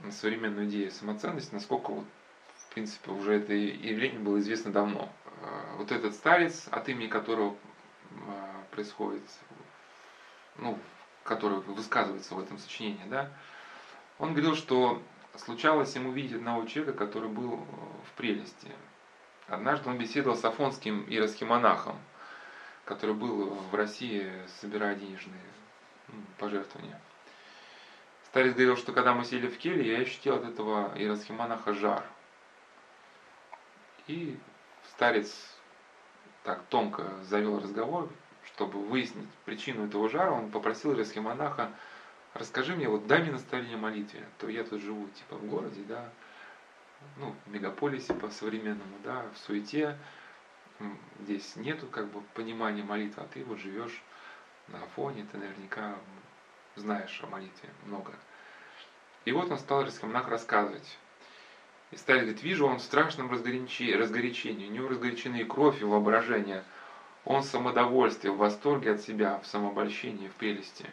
на 0.00 0.12
современную 0.12 0.68
идею 0.68 0.92
самоценности, 0.92 1.52
насколько 1.52 1.90
вот 1.90 2.04
в 2.68 2.74
принципе, 2.74 3.10
уже 3.10 3.34
это 3.34 3.52
явление 3.54 4.20
было 4.20 4.38
известно 4.38 4.70
давно. 4.70 5.10
А, 5.42 5.76
вот 5.76 5.90
этот 5.90 6.14
старец, 6.14 6.68
от 6.70 6.88
имени 6.88 7.08
которого 7.08 7.56
а, 8.28 8.64
происходит, 8.70 9.22
ну, 10.56 10.78
который 11.24 11.58
высказывается 11.60 12.34
в 12.34 12.40
этом 12.40 12.58
сочинении, 12.58 13.04
да, 13.06 13.30
он 14.18 14.32
говорил, 14.32 14.54
что 14.54 15.02
случалось 15.36 15.94
ему 15.94 16.12
видеть 16.12 16.36
одного 16.36 16.64
человека, 16.66 16.96
который 16.98 17.28
был 17.28 17.54
э, 17.54 17.58
в 18.06 18.16
прелести. 18.16 18.68
Однажды 19.46 19.88
он 19.88 19.98
беседовал 19.98 20.36
с 20.36 20.44
афонским 20.44 21.04
иеросхимонахом, 21.08 21.98
который 22.84 23.14
был 23.14 23.54
в 23.54 23.74
России, 23.74 24.30
собирая 24.60 24.94
денежные 24.94 25.40
пожертвования. 26.38 27.00
Старец 28.26 28.52
говорил, 28.52 28.76
что 28.76 28.92
когда 28.92 29.14
мы 29.14 29.24
сели 29.24 29.46
в 29.46 29.56
келье, 29.58 29.92
я 29.92 29.98
ощутил 30.00 30.34
от 30.34 30.44
этого 30.44 30.92
иеросхимонаха 30.96 31.72
жар– 31.72 32.04
и 34.08 34.38
старец 34.94 35.54
так 36.42 36.62
тонко 36.70 37.04
завел 37.24 37.60
разговор, 37.60 38.10
чтобы 38.46 38.80
выяснить 38.80 39.28
причину 39.44 39.86
этого 39.86 40.08
жара, 40.08 40.32
он 40.32 40.50
попросил 40.50 40.96
монаха, 41.20 41.70
расскажи 42.34 42.74
мне, 42.74 42.88
вот 42.88 43.06
дай 43.06 43.22
мне 43.22 43.32
наставление 43.32 43.76
молитве, 43.76 44.24
то 44.38 44.48
я 44.48 44.64
тут 44.64 44.80
живу 44.80 45.08
типа 45.08 45.36
в 45.36 45.46
городе, 45.46 45.82
да, 45.88 46.10
ну, 47.16 47.34
в 47.46 47.50
мегаполисе 47.50 48.14
по-современному, 48.14 48.96
да, 49.04 49.24
в 49.34 49.38
суете, 49.38 49.96
здесь 51.20 51.56
нету 51.56 51.86
как 51.86 52.08
бы 52.08 52.20
понимания 52.34 52.82
молитвы, 52.82 53.22
а 53.22 53.26
ты 53.26 53.44
вот 53.44 53.58
живешь 53.58 54.02
на 54.68 54.82
Афоне, 54.82 55.26
ты 55.30 55.38
наверняка 55.38 55.96
знаешь 56.76 57.20
о 57.22 57.26
молитве 57.26 57.70
много. 57.84 58.14
И 59.24 59.32
вот 59.32 59.50
он 59.50 59.58
стал 59.58 59.84
монах 60.02 60.28
рассказывать. 60.28 60.98
И 61.90 61.96
стали 61.96 62.20
говорить, 62.20 62.42
вижу, 62.42 62.66
он 62.66 62.78
в 62.78 62.82
страшном 62.82 63.30
разгорячении, 63.30 63.94
разгорячении, 63.94 64.68
у 64.68 64.72
него 64.72 64.88
разгорячены 64.88 65.40
и 65.40 65.44
кровь, 65.44 65.80
и 65.80 65.84
воображение. 65.84 66.62
Он 67.24 67.42
в 67.42 67.46
самодовольстве, 67.46 68.30
в 68.30 68.36
восторге 68.36 68.92
от 68.92 69.00
себя, 69.00 69.38
в 69.38 69.46
самообольщении, 69.46 70.28
в 70.28 70.34
прелести. 70.34 70.88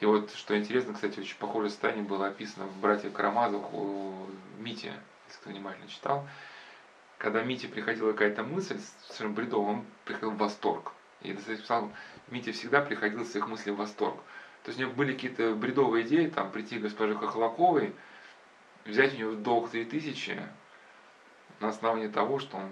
И 0.00 0.06
вот, 0.06 0.32
что 0.32 0.56
интересно, 0.56 0.94
кстати, 0.94 1.18
очень 1.20 1.36
похожее 1.38 1.70
состояние 1.70 2.04
было 2.04 2.28
описано 2.28 2.66
в 2.66 2.80
«Братьях 2.80 3.12
Карамазовых» 3.12 3.74
у 3.74 4.28
Мити, 4.58 4.92
если 5.26 5.40
кто 5.40 5.50
внимательно 5.50 5.88
читал. 5.88 6.28
Когда 7.18 7.42
Мите 7.42 7.66
приходила 7.66 8.12
какая-то 8.12 8.44
мысль 8.44 8.78
совершенно 9.02 9.34
бредовая, 9.34 9.74
он 9.74 9.84
приходил 10.04 10.30
в 10.30 10.38
восторг. 10.38 10.92
И 11.22 11.32
писал, 11.32 11.90
Мите 12.28 12.52
всегда 12.52 12.80
приходил 12.80 13.24
с 13.24 13.34
их 13.34 13.48
мыслей 13.48 13.72
в 13.72 13.76
восторг. 13.76 14.16
То 14.62 14.70
есть 14.70 14.78
у 14.78 14.82
него 14.82 14.92
были 14.92 15.14
какие-то 15.14 15.54
бредовые 15.54 16.06
идеи, 16.06 16.28
там, 16.28 16.52
прийти 16.52 16.78
к 16.78 16.82
госпоже 16.82 17.16
Хохлаковой, 17.16 17.92
взять 18.84 19.14
у 19.14 19.18
него 19.18 19.32
долг 19.32 19.70
3000 19.70 20.40
на 21.58 21.68
основании 21.68 22.08
того, 22.08 22.38
что 22.38 22.58
он 22.58 22.70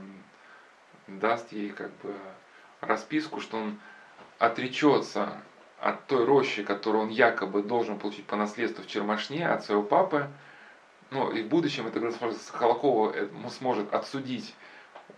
даст 1.18 1.52
ей 1.52 1.70
как 1.70 1.90
бы 1.98 2.14
расписку, 2.80 3.40
что 3.40 3.56
он 3.56 3.80
отречется 4.38 5.42
от 5.80 6.06
той 6.06 6.24
рощи, 6.24 6.62
которую 6.62 7.04
он 7.04 7.08
якобы 7.10 7.62
должен 7.62 7.98
получить 7.98 8.26
по 8.26 8.36
наследству 8.36 8.82
в 8.82 8.86
Чермашне 8.86 9.46
от 9.48 9.64
своего 9.64 9.82
папы, 9.82 10.28
ну 11.10 11.30
и 11.30 11.42
в 11.42 11.48
будущем 11.48 11.86
это 11.86 12.00
сможет 12.12 12.38
Холокова 12.50 13.14
сможет 13.50 13.92
отсудить 13.94 14.54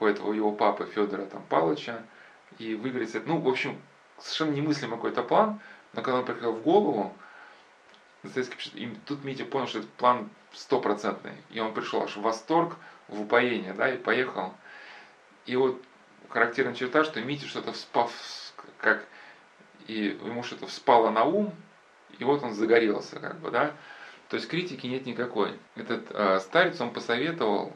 у 0.01 0.07
этого 0.07 0.33
его 0.33 0.53
папы 0.53 0.87
Федора 0.87 1.27
там, 1.27 1.42
Палыча 1.49 2.03
и 2.59 2.75
выиграть 2.75 3.14
это. 3.14 3.27
Ну, 3.29 3.38
в 3.38 3.49
общем, 3.49 3.81
совершенно 4.18 4.55
немыслимый 4.55 4.97
какой-то 4.97 5.23
план, 5.23 5.61
но 5.92 6.03
когда 6.03 6.18
он 6.18 6.25
приходил 6.25 6.53
в 6.53 6.62
голову, 6.62 7.14
и 8.75 8.97
тут 9.07 9.25
Митя 9.25 9.44
понял, 9.44 9.68
что 9.68 9.79
этот 9.79 9.92
план 9.92 10.29
стопроцентный, 10.53 11.35
и 11.51 11.61
он 11.61 11.73
пришел 11.73 12.03
аж 12.03 12.16
в 12.16 12.21
восторг, 12.21 12.77
в 13.07 13.23
упоение, 13.23 13.73
да, 13.73 13.92
и 13.92 13.97
поехал. 13.97 14.55
И 15.47 15.57
вот 15.57 15.81
характерная 16.29 16.75
черта, 16.75 17.05
что 17.05 17.21
Митя 17.21 17.47
что-то 17.47 17.73
вспав, 17.73 18.12
как 18.79 19.07
и 19.88 20.18
ему 20.22 20.42
что-то 20.42 20.66
вспало 20.66 21.11
на 21.11 21.24
ум, 21.24 21.53
и 22.18 22.24
вот 22.24 22.42
он 22.42 22.53
загорелся, 22.55 23.18
как 23.18 23.40
бы, 23.40 23.51
да. 23.51 23.72
То 24.29 24.37
есть 24.37 24.48
критики 24.48 24.87
нет 24.87 25.07
никакой. 25.07 25.59
Этот 25.74 26.07
э, 26.11 26.38
старец, 26.40 26.81
он 26.81 26.92
посоветовал 26.92 27.72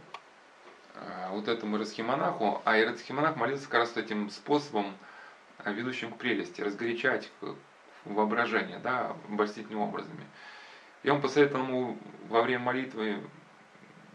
э, 0.94 1.28
вот 1.30 1.48
этому 1.48 1.76
иросхимонаху, 1.76 2.60
а 2.64 2.78
иросхимонах 2.78 3.36
молился 3.36 3.64
как 3.64 3.80
раз 3.80 3.96
этим 3.96 4.28
способом, 4.30 4.94
э, 5.64 5.72
ведущим 5.72 6.12
к 6.12 6.18
прелести, 6.18 6.60
разгорячать 6.60 7.30
воображение, 8.04 8.78
да, 8.78 9.16
обольстительными 9.28 9.82
образами. 9.82 10.26
И 11.02 11.10
он 11.10 11.22
посоветовал 11.22 11.64
ему 11.64 11.98
во 12.28 12.42
время 12.42 12.60
молитвы 12.60 13.22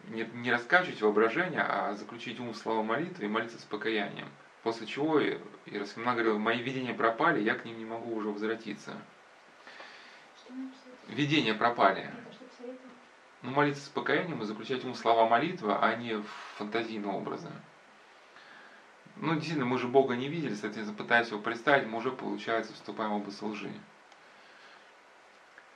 не, 0.10 0.30
не 0.36 0.52
раскачивать 0.52 1.02
воображение, 1.02 1.62
а 1.62 1.96
заключить 1.96 2.40
ум 2.40 2.54
в 2.54 2.58
слова 2.58 2.84
молитвы 2.84 3.26
и 3.26 3.28
молиться 3.28 3.60
с 3.60 3.64
покаянием. 3.64 4.30
После 4.68 4.86
чего 4.86 5.22
Иерусалим 5.22 6.12
говорил, 6.12 6.40
мои 6.40 6.62
видения 6.62 6.94
пропали, 6.94 7.40
я 7.40 7.56
к 7.56 7.64
ним 7.64 7.78
не 7.78 7.86
могу 7.86 8.14
уже 8.14 8.28
возвратиться. 8.28 9.02
Видения 11.08 11.54
пропали. 11.54 12.12
Ну, 13.44 13.52
молиться 13.52 13.86
с 13.86 13.88
покаянием 13.88 14.42
и 14.42 14.46
заключать 14.46 14.84
ему 14.84 14.94
слова 14.94 15.26
молитвы, 15.26 15.74
а 15.74 15.96
не 15.96 16.22
фантазийные 16.58 17.14
образы. 17.14 17.50
Ну, 19.16 19.36
действительно, 19.36 19.64
мы 19.64 19.78
же 19.78 19.88
Бога 19.88 20.18
не 20.18 20.28
видели, 20.28 20.54
соответственно, 20.54 20.98
пытаясь 20.98 21.30
его 21.30 21.40
представить, 21.40 21.88
мы 21.88 22.00
уже, 22.00 22.12
получается, 22.12 22.74
вступаем 22.74 23.12
в 23.12 23.16
область 23.16 23.42
лжи. 23.42 23.72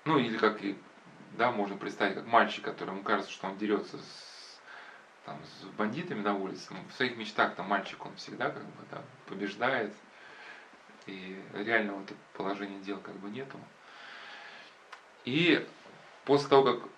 Ну, 0.03 0.17
или 0.17 0.37
как 0.37 0.61
и, 0.65 0.77
да, 1.37 1.53
можно 1.53 1.77
представить, 1.77 2.15
как 2.15 2.25
мальчик, 2.25 2.65
которому 2.65 3.03
кажется, 3.03 3.31
что 3.31 3.47
он 3.47 3.57
дерется 3.57 3.99
с 3.99 4.30
там, 5.25 5.39
с 5.43 5.65
бандитами 5.77 6.21
на 6.21 6.35
улице, 6.35 6.73
в 6.89 6.93
своих 6.93 7.17
мечтах 7.17 7.55
там 7.55 7.67
мальчик, 7.67 8.05
он 8.05 8.15
всегда 8.15 8.49
как 8.49 8.63
бы 8.63 8.83
да, 8.89 9.01
побеждает, 9.27 9.93
и 11.07 11.41
реального 11.53 12.03
положения 12.33 12.79
дел 12.79 12.99
как 12.99 13.15
бы 13.15 13.29
нету. 13.29 13.57
И 15.25 15.67
после 16.25 16.49
того, 16.49 16.63
как 16.63 16.89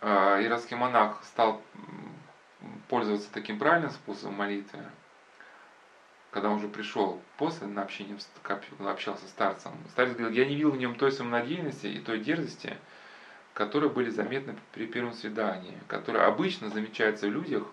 э, 0.00 0.46
иранский 0.46 0.76
монах 0.76 1.22
стал 1.24 1.62
пользоваться 2.88 3.32
таким 3.32 3.58
правильным 3.58 3.90
способом 3.90 4.34
молитвы, 4.34 4.80
когда 6.30 6.50
он 6.50 6.58
уже 6.58 6.68
пришел 6.68 7.20
после 7.38 7.66
на 7.66 7.82
общение, 7.82 8.18
общался 8.80 9.26
с 9.26 9.30
старцем, 9.30 9.72
старец 9.90 10.14
говорил, 10.14 10.30
я 10.30 10.44
не 10.44 10.54
видел 10.54 10.70
в 10.70 10.76
нем 10.76 10.94
той 10.94 11.12
самонадеянности 11.12 11.86
и 11.86 11.98
той 11.98 12.20
дерзости, 12.20 12.76
которые 13.60 13.90
были 13.90 14.08
заметны 14.08 14.56
при 14.72 14.86
первом 14.86 15.12
свидании, 15.12 15.76
которые 15.86 16.24
обычно 16.24 16.70
замечаются 16.70 17.26
в 17.26 17.30
людях, 17.30 17.64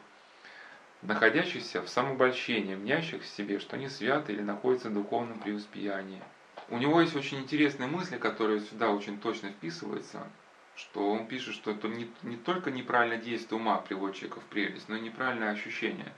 находящихся 1.01 1.81
в 1.81 1.87
самообольщении, 1.87 2.75
мнящих 2.75 3.21
в 3.21 3.25
себе, 3.25 3.57
что 3.59 3.77
они 3.77 3.87
святы 3.87 4.33
или 4.33 4.41
находятся 4.41 4.89
в 4.89 4.93
духовном 4.93 5.39
преуспеянии. 5.39 6.21
У 6.67 6.77
него 6.77 6.99
есть 6.99 7.15
очень 7.15 7.37
интересные 7.37 7.87
мысли, 7.87 8.17
которые 8.17 8.59
сюда 8.59 8.89
очень 8.89 9.17
точно 9.17 9.51
вписываются, 9.51 10.27
что 10.75 11.09
он 11.09 11.25
пишет, 11.25 11.53
что 11.53 11.71
это 11.71 11.87
не, 11.87 12.11
не 12.21 12.35
только 12.35 12.69
неправильное 12.69 13.17
действие 13.17 13.57
ума 13.57 13.77
приводит 13.77 14.17
человека 14.17 14.41
в 14.41 14.43
прелесть, 14.43 14.89
но 14.89 14.97
и 14.97 14.99
неправильное 14.99 15.51
ощущение. 15.51 16.11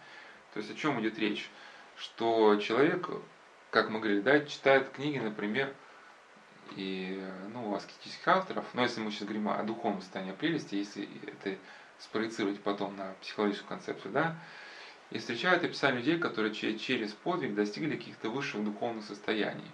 То 0.55 0.61
есть 0.61 0.71
о 0.71 0.73
чем 0.73 0.99
идет 0.99 1.19
речь? 1.19 1.47
Что 1.95 2.55
человек, 2.55 3.07
как 3.69 3.91
мы 3.91 3.99
говорили, 3.99 4.21
да, 4.21 4.39
читает 4.39 4.89
книги, 4.89 5.19
например, 5.19 5.71
и 6.75 7.23
ну, 7.53 7.75
аскетических 7.75 8.27
авторов, 8.27 8.65
но 8.73 8.83
если 8.83 9.01
мы 9.01 9.11
сейчас 9.11 9.23
говорим 9.23 9.49
о 9.49 9.61
духовном 9.63 10.01
состоянии 10.01 10.31
прелести, 10.31 10.75
если 10.75 11.07
это 11.27 11.57
спроецировать 11.99 12.61
потом 12.61 12.95
на 12.95 13.13
психологическую 13.21 13.69
концепцию, 13.69 14.11
да, 14.11 14.35
и 15.11 15.17
встречают 15.17 15.63
описание 15.63 15.99
людей, 15.99 16.19
которые 16.19 16.53
через 16.53 17.13
подвиг 17.13 17.55
достигли 17.55 17.95
каких-то 17.95 18.29
высших 18.29 18.63
духовных 18.63 19.03
состояний. 19.03 19.71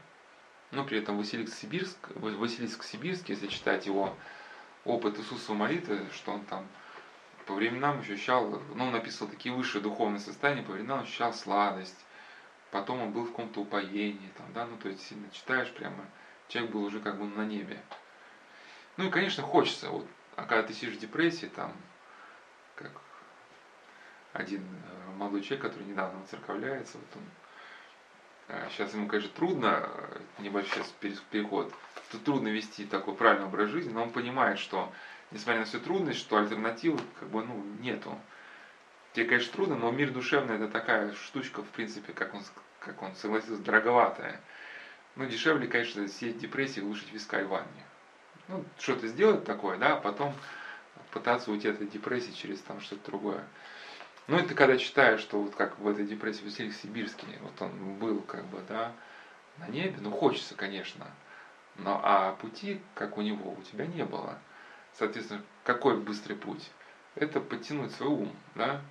Но 0.72 0.84
при 0.84 1.00
этом 1.00 1.18
Василиск, 1.18 1.54
Сибирск, 1.54 1.98
Василиск 2.16 2.84
Сибирский, 2.84 3.34
если 3.34 3.48
читать 3.48 3.86
его 3.86 4.16
опыт 4.84 5.20
Иисуса 5.20 5.54
молитвы, 5.54 6.06
что 6.14 6.32
он 6.32 6.46
там 6.46 6.68
по 7.46 7.54
временам 7.54 8.00
ощущал, 8.00 8.62
ну, 8.76 8.86
он 8.86 8.92
написал 8.92 9.28
такие 9.28 9.54
высшие 9.54 9.82
духовные 9.82 10.20
состояния, 10.20 10.64
по 10.64 10.72
временам 10.72 11.02
ощущал 11.02 11.34
сладость, 11.34 12.06
потом 12.72 13.02
он 13.02 13.12
был 13.12 13.24
в 13.24 13.30
каком-то 13.30 13.62
упоении, 13.62 14.32
там, 14.38 14.48
да, 14.54 14.66
ну, 14.66 14.78
то 14.78 14.90
есть 14.90 15.06
сильно 15.06 15.30
читаешь 15.32 15.72
прямо, 15.72 16.06
человек 16.48 16.72
был 16.72 16.84
уже 16.84 17.00
как 17.00 17.18
бы 17.18 17.26
на 17.26 17.46
небе. 17.46 17.82
Ну 18.98 19.08
и, 19.08 19.10
конечно, 19.10 19.44
хочется, 19.44 19.90
вот, 19.90 20.08
а 20.36 20.44
когда 20.44 20.64
ты 20.64 20.74
сидишь 20.74 20.96
в 20.96 21.00
депрессии, 21.00 21.48
там, 21.48 21.74
как 22.76 22.92
один 24.34 24.62
э, 24.62 25.12
молодой 25.18 25.42
человек, 25.42 25.66
который 25.66 25.88
недавно 25.88 26.26
церковляется, 26.30 26.98
вот 26.98 27.08
он, 27.16 28.70
сейчас 28.70 28.94
э, 28.94 28.98
ему, 28.98 29.08
конечно, 29.08 29.32
трудно, 29.34 29.90
э, 29.90 30.20
небольшой 30.40 30.84
переход, 31.02 31.74
тут 32.12 32.24
трудно 32.24 32.50
вести 32.50 32.86
такой 32.86 33.16
правильный 33.16 33.48
образ 33.48 33.70
жизни, 33.70 33.92
но 33.92 34.04
он 34.04 34.12
понимает, 34.12 34.60
что, 34.60 34.92
несмотря 35.32 35.62
на 35.62 35.66
всю 35.66 35.80
трудность, 35.80 36.20
что 36.20 36.38
альтернативы 36.38 37.00
как 37.20 37.30
бы, 37.30 37.44
ну, 37.44 37.64
нету. 37.80 38.18
Тебе, 39.14 39.26
конечно, 39.26 39.54
трудно, 39.54 39.76
но 39.78 39.92
мир 39.92 40.12
душевный 40.12 40.56
это 40.56 40.68
такая 40.68 41.14
штучка, 41.14 41.64
в 41.64 41.70
принципе, 41.70 42.12
как 42.12 42.34
он, 42.34 42.42
как 42.80 43.02
он 43.02 43.16
согласился, 43.16 43.64
дороговатая. 43.64 44.42
Ну, 45.16 45.26
дешевле, 45.26 45.68
конечно, 45.68 46.08
сеять 46.10 46.40
депрессии, 46.40 46.82
глушить 46.82 47.12
виска 47.14 47.40
и 47.40 47.46
ванне. 47.46 47.86
Ну, 48.48 48.66
что-то 48.78 49.08
сделать 49.08 49.46
такое, 49.46 49.78
да, 49.78 49.94
а 49.94 50.02
потом 50.02 50.34
пытаться 51.12 51.52
уйти 51.52 51.70
от 51.70 51.76
этой 51.76 51.88
депрессии 51.88 52.32
через 52.32 52.60
там 52.60 52.82
что-то 52.82 53.12
другое. 53.12 53.44
Ну, 54.28 54.38
это 54.38 54.54
когда 54.54 54.76
читаешь, 54.78 55.22
что 55.22 55.42
вот 55.42 55.56
как 55.56 55.80
в 55.80 55.88
этой 55.88 56.06
депрессии 56.06 56.44
Василий 56.44 56.72
Сибирский, 56.72 57.38
вот 57.42 57.62
он 57.62 57.96
был 57.96 58.22
как 58.24 58.46
бы, 58.46 58.62
да, 58.68 58.92
на 59.58 59.68
небе, 59.68 59.96
ну, 60.02 60.12
хочется, 60.12 60.54
конечно, 60.54 61.08
но 61.76 62.00
а 62.04 62.34
пути, 62.34 62.82
как 62.94 63.18
у 63.18 63.22
него, 63.22 63.54
у 63.58 63.62
тебя 63.62 63.86
не 63.86 64.04
было. 64.04 64.38
Соответственно, 64.94 65.42
какой 65.64 65.96
быстрый 65.96 66.34
путь? 66.34 66.72
Это 67.16 67.40
подтянуть 67.40 67.94
свой 67.94 68.10
ум, 68.10 68.36
да, 68.56 68.82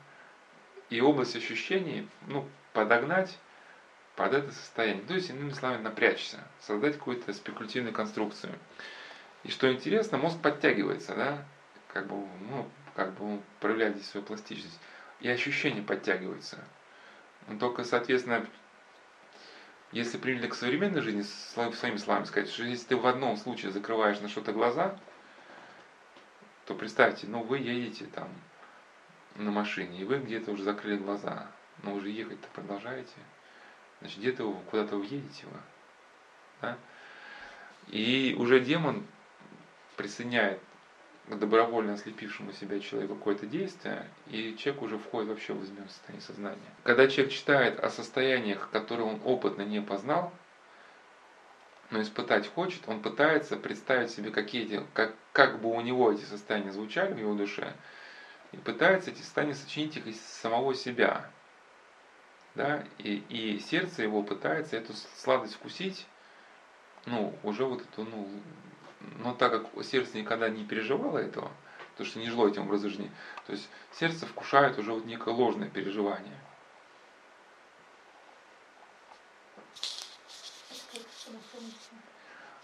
и 0.89 1.01
область 1.01 1.37
ощущений, 1.37 2.07
ну, 2.23 2.47
подогнать 2.73 3.39
под 4.16 4.33
это 4.35 4.53
состояние. 4.53 5.05
То 5.05 5.14
есть, 5.14 5.31
иными 5.31 5.50
словами, 5.50 5.83
напрячься, 5.83 6.38
создать 6.61 6.94
какую-то 6.94 7.33
спекулятивную 7.33 7.92
конструкцию. 7.92 8.59
И 9.42 9.50
что 9.50 9.72
интересно, 9.72 10.18
мозг 10.18 10.40
подтягивается, 10.40 11.14
да, 11.14 11.44
как 11.88 12.07
бы, 12.07 12.16
ну, 12.48 12.68
как 12.94 13.14
бы 13.14 13.35
он 13.35 13.42
проявляет 13.61 13.96
здесь 13.96 14.09
свою 14.09 14.24
пластичность 14.24 14.79
и 15.20 15.29
ощущения 15.29 15.83
подтягиваются. 15.83 16.59
Но 17.46 17.59
только, 17.59 17.85
соответственно, 17.85 18.46
если 19.92 20.18
применить 20.18 20.50
к 20.50 20.55
современной 20.55 21.03
жизни, 21.03 21.22
своими 21.22 21.96
словами 21.96 22.24
сказать, 22.24 22.50
что 22.50 22.64
если 22.64 22.88
ты 22.88 22.96
в 22.96 23.07
одном 23.07 23.37
случае 23.37 23.72
закрываешь 23.72 24.20
на 24.20 24.29
что-то 24.29 24.53
глаза, 24.53 24.98
то 26.66 26.74
представьте, 26.74 27.27
ну 27.27 27.42
вы 27.42 27.59
едете 27.59 28.07
там 28.07 28.29
на 29.37 29.50
машине, 29.50 30.00
и 30.00 30.05
вы 30.05 30.18
где-то 30.18 30.53
уже 30.53 30.64
закрыли 30.64 30.96
глаза, 30.96 31.50
но 31.83 31.94
уже 31.94 32.09
ехать-то 32.09 32.48
продолжаете. 32.55 33.12
Значит, 34.05 34.19
где-то 34.19 34.45
вы, 34.45 34.62
куда-то 34.64 34.97
вы 34.97 35.07
едете 35.07 35.47
вы. 35.47 35.59
Да? 36.61 36.77
И 37.88 38.37
уже 38.38 38.61
демон 38.61 39.07
присоединяет 39.97 40.61
к 41.27 41.37
добровольно 41.37 41.95
ослепившему 41.95 42.53
себя 42.53 42.81
человеку 42.81 43.14
какое-то 43.14 43.47
действие, 43.47 44.07
и 44.27 44.57
человек 44.59 44.83
уже 44.83 44.99
входит 44.99 45.31
вообще 45.31 45.55
в 45.55 45.64
измененное 45.64 45.88
состояние 45.88 46.21
сознания. 46.21 46.75
Когда 46.83 47.09
человек 47.09 47.33
читает 47.33 47.81
о 47.81 47.88
состояниях, 47.88 48.69
которые 48.71 49.07
он 49.07 49.23
опытно 49.25 49.62
не 49.62 49.81
познал, 49.81 50.35
но 51.90 52.03
испытать 52.03 52.47
хочет, 52.47 52.83
он 52.87 53.01
пытается 53.01 53.57
представить 53.57 54.11
себе, 54.11 54.31
какие 54.31 54.64
эти, 54.64 54.85
как, 54.93 55.14
как 55.33 55.62
бы 55.62 55.71
у 55.71 55.81
него 55.81 56.12
эти 56.12 56.25
состояния 56.25 56.73
звучали 56.73 57.14
в 57.14 57.19
его 57.19 57.33
душе, 57.33 57.73
и 58.53 58.59
пытается 58.59 59.12
эти 59.12 59.21
состояния 59.21 59.55
сочинить 59.55 59.97
их 59.97 60.07
из 60.07 60.21
самого 60.21 60.75
себя. 60.75 61.31
Да? 62.55 62.85
И, 62.99 63.23
и 63.29 63.59
сердце 63.59 64.03
его 64.03 64.23
пытается 64.23 64.77
эту 64.77 64.93
сладость 65.17 65.55
вкусить, 65.55 66.07
ну, 67.07 67.37
уже 67.43 67.64
вот 67.64 67.83
эту, 67.83 68.05
ну, 68.05 68.29
но 69.19 69.35
так 69.35 69.53
как 69.53 69.85
сердце 69.85 70.19
никогда 70.19 70.49
не 70.49 70.64
переживало 70.64 71.19
этого, 71.19 71.51
то 71.97 72.05
что 72.05 72.19
не 72.19 72.29
жило 72.29 72.49
этим 72.49 72.62
образом 72.62 72.90
жизни, 72.90 73.11
то 73.47 73.53
есть 73.53 73.69
сердце 73.93 74.27
вкушает 74.27 74.79
уже 74.79 74.93
вот 74.93 75.05
некое 75.05 75.35
ложное 75.35 75.69
переживание. 75.69 76.38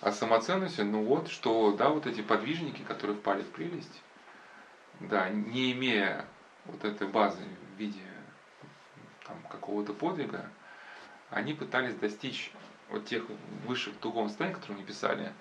А 0.00 0.12
самоценностью, 0.12 0.86
ну 0.86 1.04
вот, 1.04 1.28
что, 1.28 1.72
да, 1.72 1.90
вот 1.90 2.06
эти 2.06 2.22
подвижники, 2.22 2.82
которые 2.82 3.16
впали 3.16 3.42
в 3.42 3.50
прелесть, 3.50 4.02
да, 4.98 5.28
не 5.28 5.72
имея 5.72 6.24
вот 6.64 6.84
этой 6.84 7.06
базы 7.06 7.42
в 7.74 7.78
виде 7.78 8.00
какого-то 9.50 9.92
подвига, 9.92 10.46
они 11.30 11.54
пытались 11.54 11.94
достичь 11.94 12.52
вот 12.90 13.04
тех 13.06 13.24
высших 13.66 13.98
духовных 14.00 14.30
состояний, 14.30 14.54
которые 14.54 14.78
они 14.78 14.86
писали, 14.86 15.32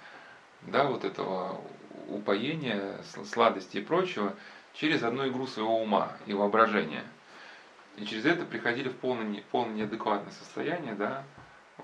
да, 0.61 0.85
вот 0.85 1.03
этого 1.03 1.61
упоения, 2.07 3.01
сладости 3.25 3.77
и 3.77 3.81
прочего, 3.81 4.35
через 4.73 5.03
одну 5.03 5.27
игру 5.27 5.47
своего 5.47 5.81
ума 5.81 6.13
и 6.25 6.33
воображения. 6.33 7.03
И 7.97 8.05
через 8.05 8.25
это 8.25 8.45
приходили 8.45 8.89
в 8.89 8.95
полное, 8.95 9.43
полное 9.51 9.75
неадекватное 9.75 10.31
состояние, 10.31 10.93
да, 10.93 11.23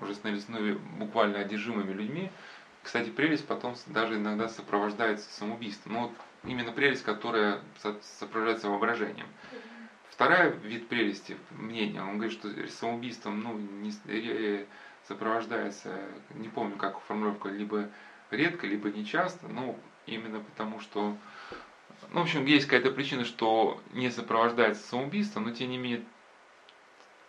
уже 0.00 0.14
становились 0.14 0.46
ну, 0.48 0.78
буквально 0.98 1.38
одержимыми 1.38 1.92
людьми. 1.92 2.30
Кстати, 2.82 3.10
прелесть 3.10 3.46
потом 3.46 3.74
даже 3.86 4.14
иногда 4.14 4.48
сопровождается 4.48 5.28
самоубийством. 5.32 5.92
Ну, 5.92 6.00
вот 6.02 6.12
именно 6.44 6.72
прелесть, 6.72 7.02
которая 7.02 7.60
сопровождается 8.18 8.68
воображением. 8.68 9.26
Вторая 10.16 10.48
вид 10.48 10.88
прелести, 10.88 11.36
мнение, 11.50 12.00
он 12.00 12.16
говорит, 12.16 12.32
что 12.32 12.48
самоубийством 12.68 13.42
ну, 13.42 13.58
не, 13.58 13.92
сопровождается, 15.06 15.94
не 16.30 16.48
помню, 16.48 16.76
как 16.76 16.98
формулировка, 17.00 17.50
либо 17.50 17.90
редко, 18.30 18.66
либо 18.66 18.88
не 18.88 19.04
часто, 19.04 19.46
но 19.46 19.78
именно 20.06 20.40
потому, 20.40 20.80
что, 20.80 21.14
ну, 22.12 22.20
в 22.20 22.22
общем, 22.22 22.46
есть 22.46 22.64
какая-то 22.64 22.92
причина, 22.92 23.26
что 23.26 23.78
не 23.92 24.10
сопровождается 24.10 24.88
самоубийством, 24.88 25.44
но 25.44 25.50
тем 25.50 25.68
не 25.68 25.76
менее 25.76 26.02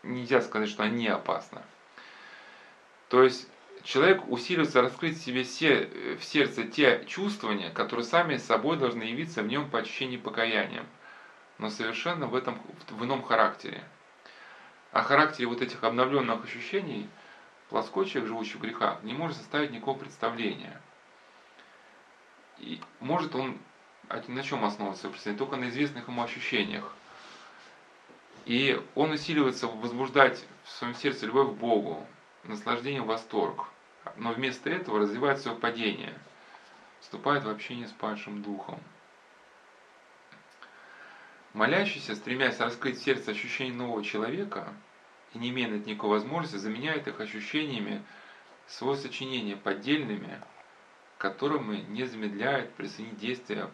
нельзя 0.03 0.39
сказать, 0.39 0.69
что 0.69 0.83
она 0.83 0.93
не 0.93 1.09
опасна. 1.09 1.63
То 3.09 3.21
есть 3.21 3.49
человек 3.83 4.29
усиливается 4.29 4.81
раскрыть 4.81 5.17
в 5.17 5.21
себе 5.21 5.43
все, 5.43 5.89
в 6.17 6.23
сердце 6.23 6.63
те 6.63 7.03
чувствования, 7.05 7.69
которые 7.69 8.05
сами 8.05 8.37
собой 8.37 8.77
должны 8.77 9.03
явиться 9.03 9.43
в 9.43 9.47
нем 9.47 9.69
по 9.69 9.79
ощущению 9.79 10.21
покаяния, 10.21 10.85
но 11.57 11.69
совершенно 11.69 12.27
в, 12.27 12.35
этом, 12.35 12.61
в 12.89 13.03
ином 13.03 13.23
характере. 13.23 13.83
О 14.91 15.01
характере 15.01 15.47
вот 15.47 15.61
этих 15.61 15.83
обновленных 15.83 16.43
ощущений 16.43 17.09
плоской 17.69 18.05
человек, 18.05 18.29
живущий 18.29 18.57
в 18.57 18.61
грехах, 18.61 19.03
не 19.03 19.13
может 19.13 19.37
составить 19.37 19.71
никакого 19.71 19.97
представления. 19.97 20.79
И 22.59 22.79
может 22.99 23.35
он 23.35 23.59
на 24.09 24.43
чем 24.43 24.63
основывается 24.63 25.09
представление? 25.09 25.39
Только 25.39 25.57
на 25.57 25.69
известных 25.69 26.07
ему 26.07 26.23
ощущениях. 26.23 26.91
И 28.45 28.81
он 28.95 29.11
усиливается 29.11 29.67
возбуждать 29.67 30.45
в 30.63 30.69
своем 30.69 30.95
сердце 30.95 31.25
любовь 31.25 31.49
к 31.49 31.59
Богу, 31.59 32.07
наслаждение, 32.43 33.01
восторг. 33.01 33.65
Но 34.15 34.31
вместо 34.31 34.69
этого 34.69 34.99
развивает 34.99 35.41
свое 35.41 35.57
падение, 35.57 36.17
вступает 37.01 37.43
в 37.43 37.49
общение 37.49 37.87
с 37.87 37.91
падшим 37.91 38.41
духом. 38.41 38.79
Молящийся, 41.57 42.13
стремясь 42.13 42.59
раскрыть 42.59 42.99
в 42.99 43.03
сердце 43.03 43.31
ощущение 43.31 43.73
нового 43.73 44.03
человека 44.03 44.71
и 45.33 45.39
не 45.39 45.49
имея 45.49 45.67
никакой 45.69 46.11
возможности, 46.11 46.57
заменяет 46.57 47.07
их 47.07 47.19
ощущениями 47.19 48.03
свое 48.67 48.95
сочинение 48.95 49.55
поддельными, 49.55 50.39
которыми 51.17 51.77
не 51.77 52.03
замедляет 52.05 52.71
присоединить 52.73 53.17
действия 53.17 53.71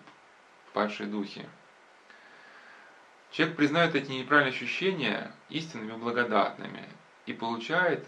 падшей 0.71 1.07
духи. 1.07 1.45
Человек 3.31 3.57
признает 3.57 3.95
эти 3.95 4.11
неправильные 4.11 4.53
ощущения 4.53 5.33
истинными 5.49 5.97
благодатными 5.97 6.87
и 7.25 7.33
получает 7.33 8.07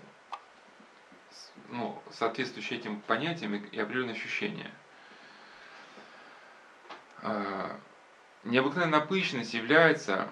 ну, 1.68 2.02
соответствующие 2.12 2.80
этим 2.80 3.02
понятиям 3.02 3.56
и 3.56 3.78
определенные 3.78 4.14
ощущения. 4.14 4.72
Необыкновенная 8.46 9.00
напыщенность 9.00 9.56
является 9.56 10.30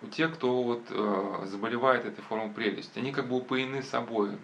у 0.00 0.06
тех, 0.06 0.34
кто 0.34 0.62
вот, 0.62 0.84
э, 0.90 1.42
заболевает 1.46 2.06
этой 2.06 2.22
формой 2.22 2.50
прелести. 2.50 3.00
Они 3.00 3.10
как 3.10 3.28
бы 3.28 3.36
упоены 3.36 3.82
собой, 3.82 4.38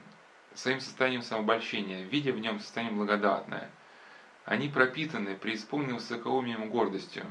своим 0.54 0.80
состоянием 0.80 1.22
самообольщения, 1.22 2.02
видя 2.02 2.32
в 2.32 2.40
нем 2.40 2.58
состояние 2.58 2.96
благодатное. 2.96 3.70
Они 4.44 4.68
пропитаны, 4.68 5.36
преисполнены 5.36 5.94
высокоумием 5.94 6.64
и 6.64 6.68
гордостью. 6.68 7.24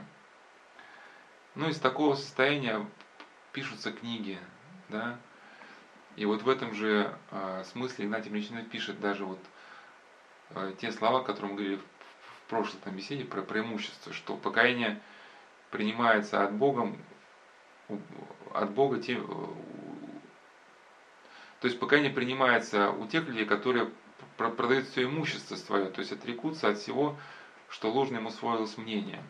Ну, 1.55 1.67
из 1.67 1.79
такого 1.79 2.15
состояния 2.15 2.85
пишутся 3.51 3.91
книги, 3.91 4.39
да, 4.87 5.19
и 6.15 6.25
вот 6.25 6.43
в 6.43 6.49
этом 6.49 6.73
же 6.73 7.13
э, 7.31 7.63
смысле 7.71 8.05
Игнатий 8.05 8.31
Млечный 8.31 8.63
пишет 8.63 8.99
даже 9.01 9.25
вот 9.25 9.39
э, 10.51 10.73
те 10.79 10.91
слова, 10.91 11.23
которые 11.23 11.51
мы 11.51 11.57
говорили 11.57 11.77
в 11.77 11.92
прошлой 12.53 12.79
там, 12.81 12.95
беседе 12.95 13.25
про 13.25 13.41
преимущество, 13.41 14.13
что 14.13 14.35
покаяние 14.35 15.01
принимается 15.71 16.43
от 16.43 16.53
Бога, 16.53 16.95
от 18.53 18.69
Бога 18.69 18.99
тем, 18.99 19.25
то 21.59 21.67
есть 21.67 21.79
покаяние 21.79 22.11
принимается 22.11 22.91
у 22.91 23.07
тех 23.07 23.25
людей, 23.25 23.45
которые 23.45 23.89
продают 24.37 24.85
все 24.85 25.05
имущество 25.05 25.55
свое, 25.55 25.89
то 25.89 26.01
есть 26.01 26.11
отрекутся 26.11 26.69
от 26.69 26.77
всего, 26.77 27.15
что 27.69 27.91
ложно 27.91 28.17
ему 28.17 28.29
усвоилось 28.29 28.77
мнение. 28.77 29.23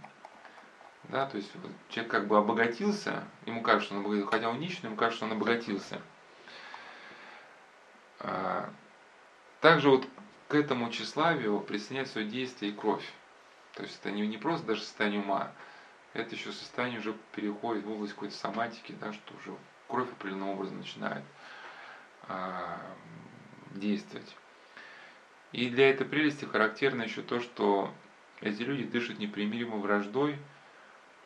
Да, 1.03 1.25
то 1.25 1.37
есть 1.37 1.49
человек 1.87 2.11
как 2.11 2.27
бы 2.27 2.37
обогатился, 2.37 3.23
ему 3.45 3.61
кажется, 3.61 3.85
что 3.85 3.95
он 3.95 4.01
обогатился, 4.01 4.31
хотя 4.31 4.49
он 4.49 4.59
нищий, 4.59 4.79
ему 4.83 4.97
кажется, 4.97 5.17
что 5.17 5.25
он 5.27 5.31
обогатился. 5.31 6.01
А, 8.19 8.69
также 9.61 9.89
вот 9.89 10.05
к 10.53 10.55
этому 10.55 10.91
тщеславию 10.91 11.61
присоединяет 11.61 12.09
свое 12.09 12.27
действие 12.27 12.71
и 12.71 12.75
кровь. 12.75 13.03
То 13.73 13.81
есть 13.81 13.97
это 13.99 14.11
не, 14.11 14.27
не 14.27 14.37
просто 14.37 14.67
даже 14.67 14.81
состояние 14.81 15.19
ума, 15.19 15.51
это 16.13 16.35
еще 16.35 16.51
состояние 16.51 16.99
уже 16.99 17.15
переходит 17.31 17.83
в 17.83 17.91
область 17.91 18.13
какой-то 18.13 18.35
соматики, 18.35 18.91
да, 19.01 19.11
что 19.13 19.33
уже 19.33 19.57
кровь 19.87 20.11
определенным 20.11 20.49
образом 20.49 20.77
начинает 20.77 21.23
а, 22.27 22.79
действовать. 23.71 24.35
И 25.53 25.71
для 25.71 25.89
этой 25.89 26.05
прелести 26.05 26.45
характерно 26.45 27.01
еще 27.01 27.23
то, 27.23 27.39
что 27.39 27.91
эти 28.39 28.61
люди 28.61 28.83
дышат 28.83 29.17
непримиримой 29.17 29.79
враждой 29.79 30.37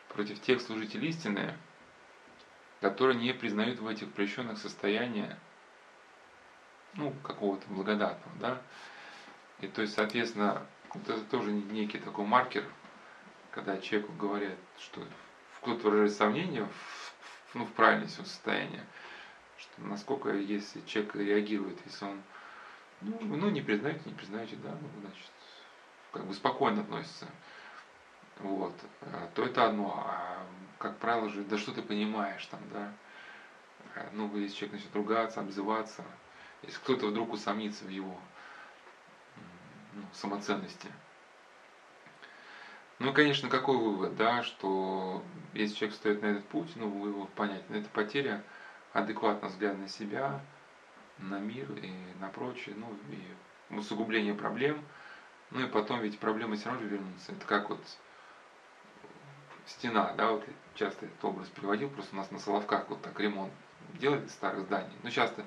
против 0.07 0.39
тех 0.39 0.61
служителей 0.61 1.09
истины, 1.09 1.53
которые 2.79 3.19
не 3.19 3.33
признают 3.33 3.79
в 3.79 3.87
этих 3.89 4.09
прещенных 4.13 4.57
состояния 4.57 5.37
ну, 6.93 7.11
какого-то 7.23 7.67
благодатного, 7.67 8.37
да. 8.39 8.61
И 9.59 9.67
то 9.67 9.81
есть, 9.81 9.95
соответственно, 9.95 10.65
это 10.93 11.19
тоже 11.25 11.51
некий 11.51 11.97
такой 11.97 12.25
маркер, 12.25 12.63
когда 13.51 13.77
человеку 13.79 14.13
говорят, 14.13 14.57
что 14.79 15.03
кто-то 15.61 15.89
выражает 15.89 16.13
сомнение 16.13 16.65
в, 16.65 17.13
ну, 17.55 17.65
в 17.65 17.71
правильности 17.71 18.21
состояния, 18.21 18.85
что 19.57 19.81
насколько 19.81 20.31
если 20.31 20.81
человек 20.85 21.15
реагирует, 21.15 21.79
если 21.85 22.05
он 22.05 22.21
ну, 23.01 23.17
ну 23.21 23.49
не 23.49 23.61
признаете, 23.61 24.01
не 24.05 24.13
признаете, 24.13 24.55
да, 24.57 24.75
ну, 24.81 24.87
значит, 25.01 25.31
как 26.11 26.25
бы 26.25 26.33
спокойно 26.33 26.81
относится, 26.81 27.27
вот, 28.39 28.73
э, 29.01 29.27
то 29.35 29.43
это 29.43 29.67
одно, 29.67 30.03
а 30.07 30.45
как 30.79 30.97
правило 30.97 31.29
же, 31.29 31.43
да 31.43 31.57
что 31.57 31.71
ты 31.71 31.81
понимаешь 31.81 32.45
там, 32.47 32.59
да, 32.73 32.93
э, 33.95 34.09
ну, 34.13 34.35
если 34.37 34.55
человек 34.55 34.73
начнет 34.73 34.95
ругаться, 34.95 35.41
обзываться, 35.41 36.03
если 36.63 36.77
кто-то 36.79 37.07
вдруг 37.07 37.33
усомнится 37.33 37.85
в 37.85 37.89
его 37.89 38.19
ну, 39.97 40.07
самоценности. 40.13 40.89
Ну, 42.99 43.13
конечно, 43.13 43.49
какой 43.49 43.77
вывод, 43.77 44.15
да, 44.15 44.41
что 44.41 45.21
если 45.53 45.75
человек 45.75 45.95
стоит 45.95 46.21
на 46.21 46.27
этот 46.27 46.47
путь, 46.47 46.71
ну, 46.75 46.87
вывод 46.87 47.29
понятен, 47.31 47.75
это 47.75 47.89
потеря 47.89 48.43
адекватного 48.93 49.51
взгляда 49.51 49.77
на 49.77 49.87
себя, 49.87 50.41
на 51.19 51.39
мир 51.39 51.71
и 51.73 51.91
на 52.19 52.29
прочее, 52.29 52.75
ну, 52.77 52.95
и 53.11 53.75
усугубление 53.75 54.33
проблем. 54.33 54.83
Ну 55.51 55.61
и 55.61 55.67
потом 55.67 56.01
ведь 56.01 56.19
проблемы 56.19 56.55
все 56.55 56.69
равно 56.69 56.85
вернутся. 56.85 57.31
Это 57.31 57.45
как 57.45 57.69
вот 57.69 57.79
стена, 59.65 60.13
да, 60.17 60.31
вот 60.31 60.43
часто 60.75 61.05
этот 61.05 61.23
образ 61.23 61.47
переводил, 61.49 61.89
просто 61.89 62.15
у 62.15 62.17
нас 62.17 62.31
на 62.31 62.39
Соловках 62.39 62.89
вот 62.89 63.01
так 63.01 63.19
ремонт 63.19 63.51
делали 63.93 64.27
старых 64.27 64.61
зданий. 64.61 64.95
Ну, 65.03 65.09
часто, 65.09 65.45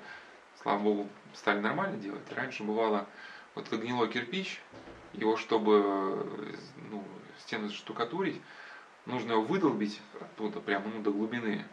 слава 0.61 0.79
богу, 0.79 1.09
стали 1.33 1.59
нормально 1.59 1.97
делать. 1.97 2.31
Раньше 2.33 2.63
бывало, 2.63 3.05
вот 3.55 3.69
как 3.69 3.81
гнилой 3.81 4.09
кирпич, 4.09 4.61
его, 5.13 5.37
чтобы 5.37 6.25
ну, 6.89 7.03
стену 7.39 7.69
штукатурить, 7.69 8.41
нужно 9.05 9.33
его 9.33 9.41
выдолбить 9.41 10.01
оттуда, 10.19 10.59
прямо 10.59 10.85
ну, 10.89 11.01
до 11.01 11.11
глубины, 11.11 11.65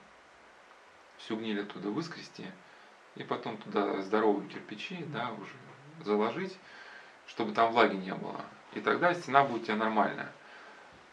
всю 1.18 1.36
гниль 1.36 1.62
оттуда 1.62 1.90
выскрести, 1.90 2.46
и 3.16 3.22
потом 3.22 3.56
туда 3.58 4.00
здоровые 4.02 4.48
кирпичи, 4.48 5.04
да, 5.08 5.30
уже 5.32 5.52
заложить, 6.04 6.56
чтобы 7.26 7.52
там 7.52 7.72
влаги 7.72 7.96
не 7.96 8.14
было. 8.14 8.40
И 8.72 8.80
тогда 8.80 9.14
стена 9.14 9.44
будет 9.44 9.62
у 9.62 9.64
тебя 9.66 9.76
нормальная. 9.76 10.30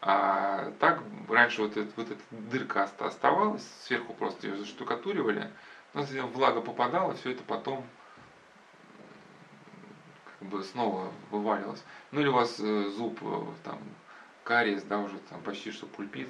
А 0.01 0.72
так 0.80 1.01
раньше 1.28 1.63
вот, 1.63 1.78
эта, 1.78 1.91
вот 1.95 2.11
эта 2.11 2.22
дырка 2.30 2.84
оставалась, 2.84 3.68
сверху 3.86 4.13
просто 4.13 4.47
ее 4.47 4.57
заштукатуривали, 4.57 5.49
но 5.93 6.03
влага 6.28 6.61
попадала, 6.61 7.16
все 7.16 7.32
это 7.32 7.43
потом 7.43 7.84
как 10.45 10.59
бы 10.59 10.63
снова 10.63 11.11
вывалилось. 11.31 11.83
Ну 12.11 12.21
или 12.21 12.27
у 12.27 12.33
вас 12.33 12.59
э, 12.59 12.89
зуб 12.89 13.17
э, 13.21 13.45
там 13.63 13.79
кариес, 14.43 14.83
да, 14.83 14.99
уже 14.99 15.17
там 15.29 15.41
почти 15.41 15.71
что 15.71 15.87
пульпит. 15.87 16.29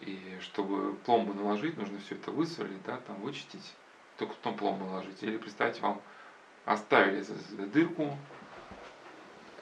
И 0.00 0.38
чтобы 0.40 0.94
пломбу 0.94 1.34
наложить, 1.34 1.76
нужно 1.76 1.98
все 1.98 2.14
это 2.14 2.30
высверлить, 2.30 2.82
да, 2.84 2.98
там 2.98 3.16
вычистить, 3.16 3.74
только 4.18 4.34
потом 4.34 4.56
пломбу 4.56 4.84
наложить. 4.84 5.22
Или 5.22 5.38
представьте, 5.38 5.80
вам 5.80 6.00
оставили 6.64 7.24
дырку, 7.66 8.16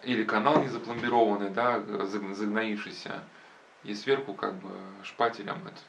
или 0.03 0.25
канал 0.25 0.61
не 0.61 0.69
запломбированный, 0.69 1.51
да, 1.51 1.81
загноившийся, 1.81 3.23
и 3.85 3.95
сверху 3.95 4.35
как 4.35 4.55
бы 4.57 4.71
шпателем 5.05 5.63
это, 5.67 5.81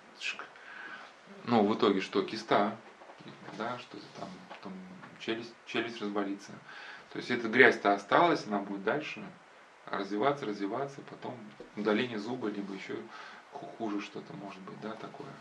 ну, 1.46 1.66
в 1.66 1.76
итоге 1.76 2.02
что, 2.02 2.22
киста, 2.22 2.78
да, 3.58 3.80
что-то 3.80 4.06
там, 4.20 4.30
потом 4.50 4.74
челюсть, 5.20 5.54
челюсть 5.66 6.02
разболится. 6.02 6.52
То 7.12 7.20
есть 7.20 7.32
эта 7.32 7.48
грязь-то 7.48 7.94
осталась, 7.94 8.46
она 8.48 8.60
будет 8.60 8.84
дальше 8.84 9.24
развиваться, 9.86 10.46
развиваться, 10.46 11.02
потом 11.10 11.38
удаление 11.76 12.20
зуба, 12.20 12.50
либо 12.50 12.74
еще 12.74 12.98
хуже 13.52 14.02
что-то 14.02 14.34
может 14.34 14.62
быть, 14.62 14.80
да, 14.82 14.92
такое. 14.92 15.32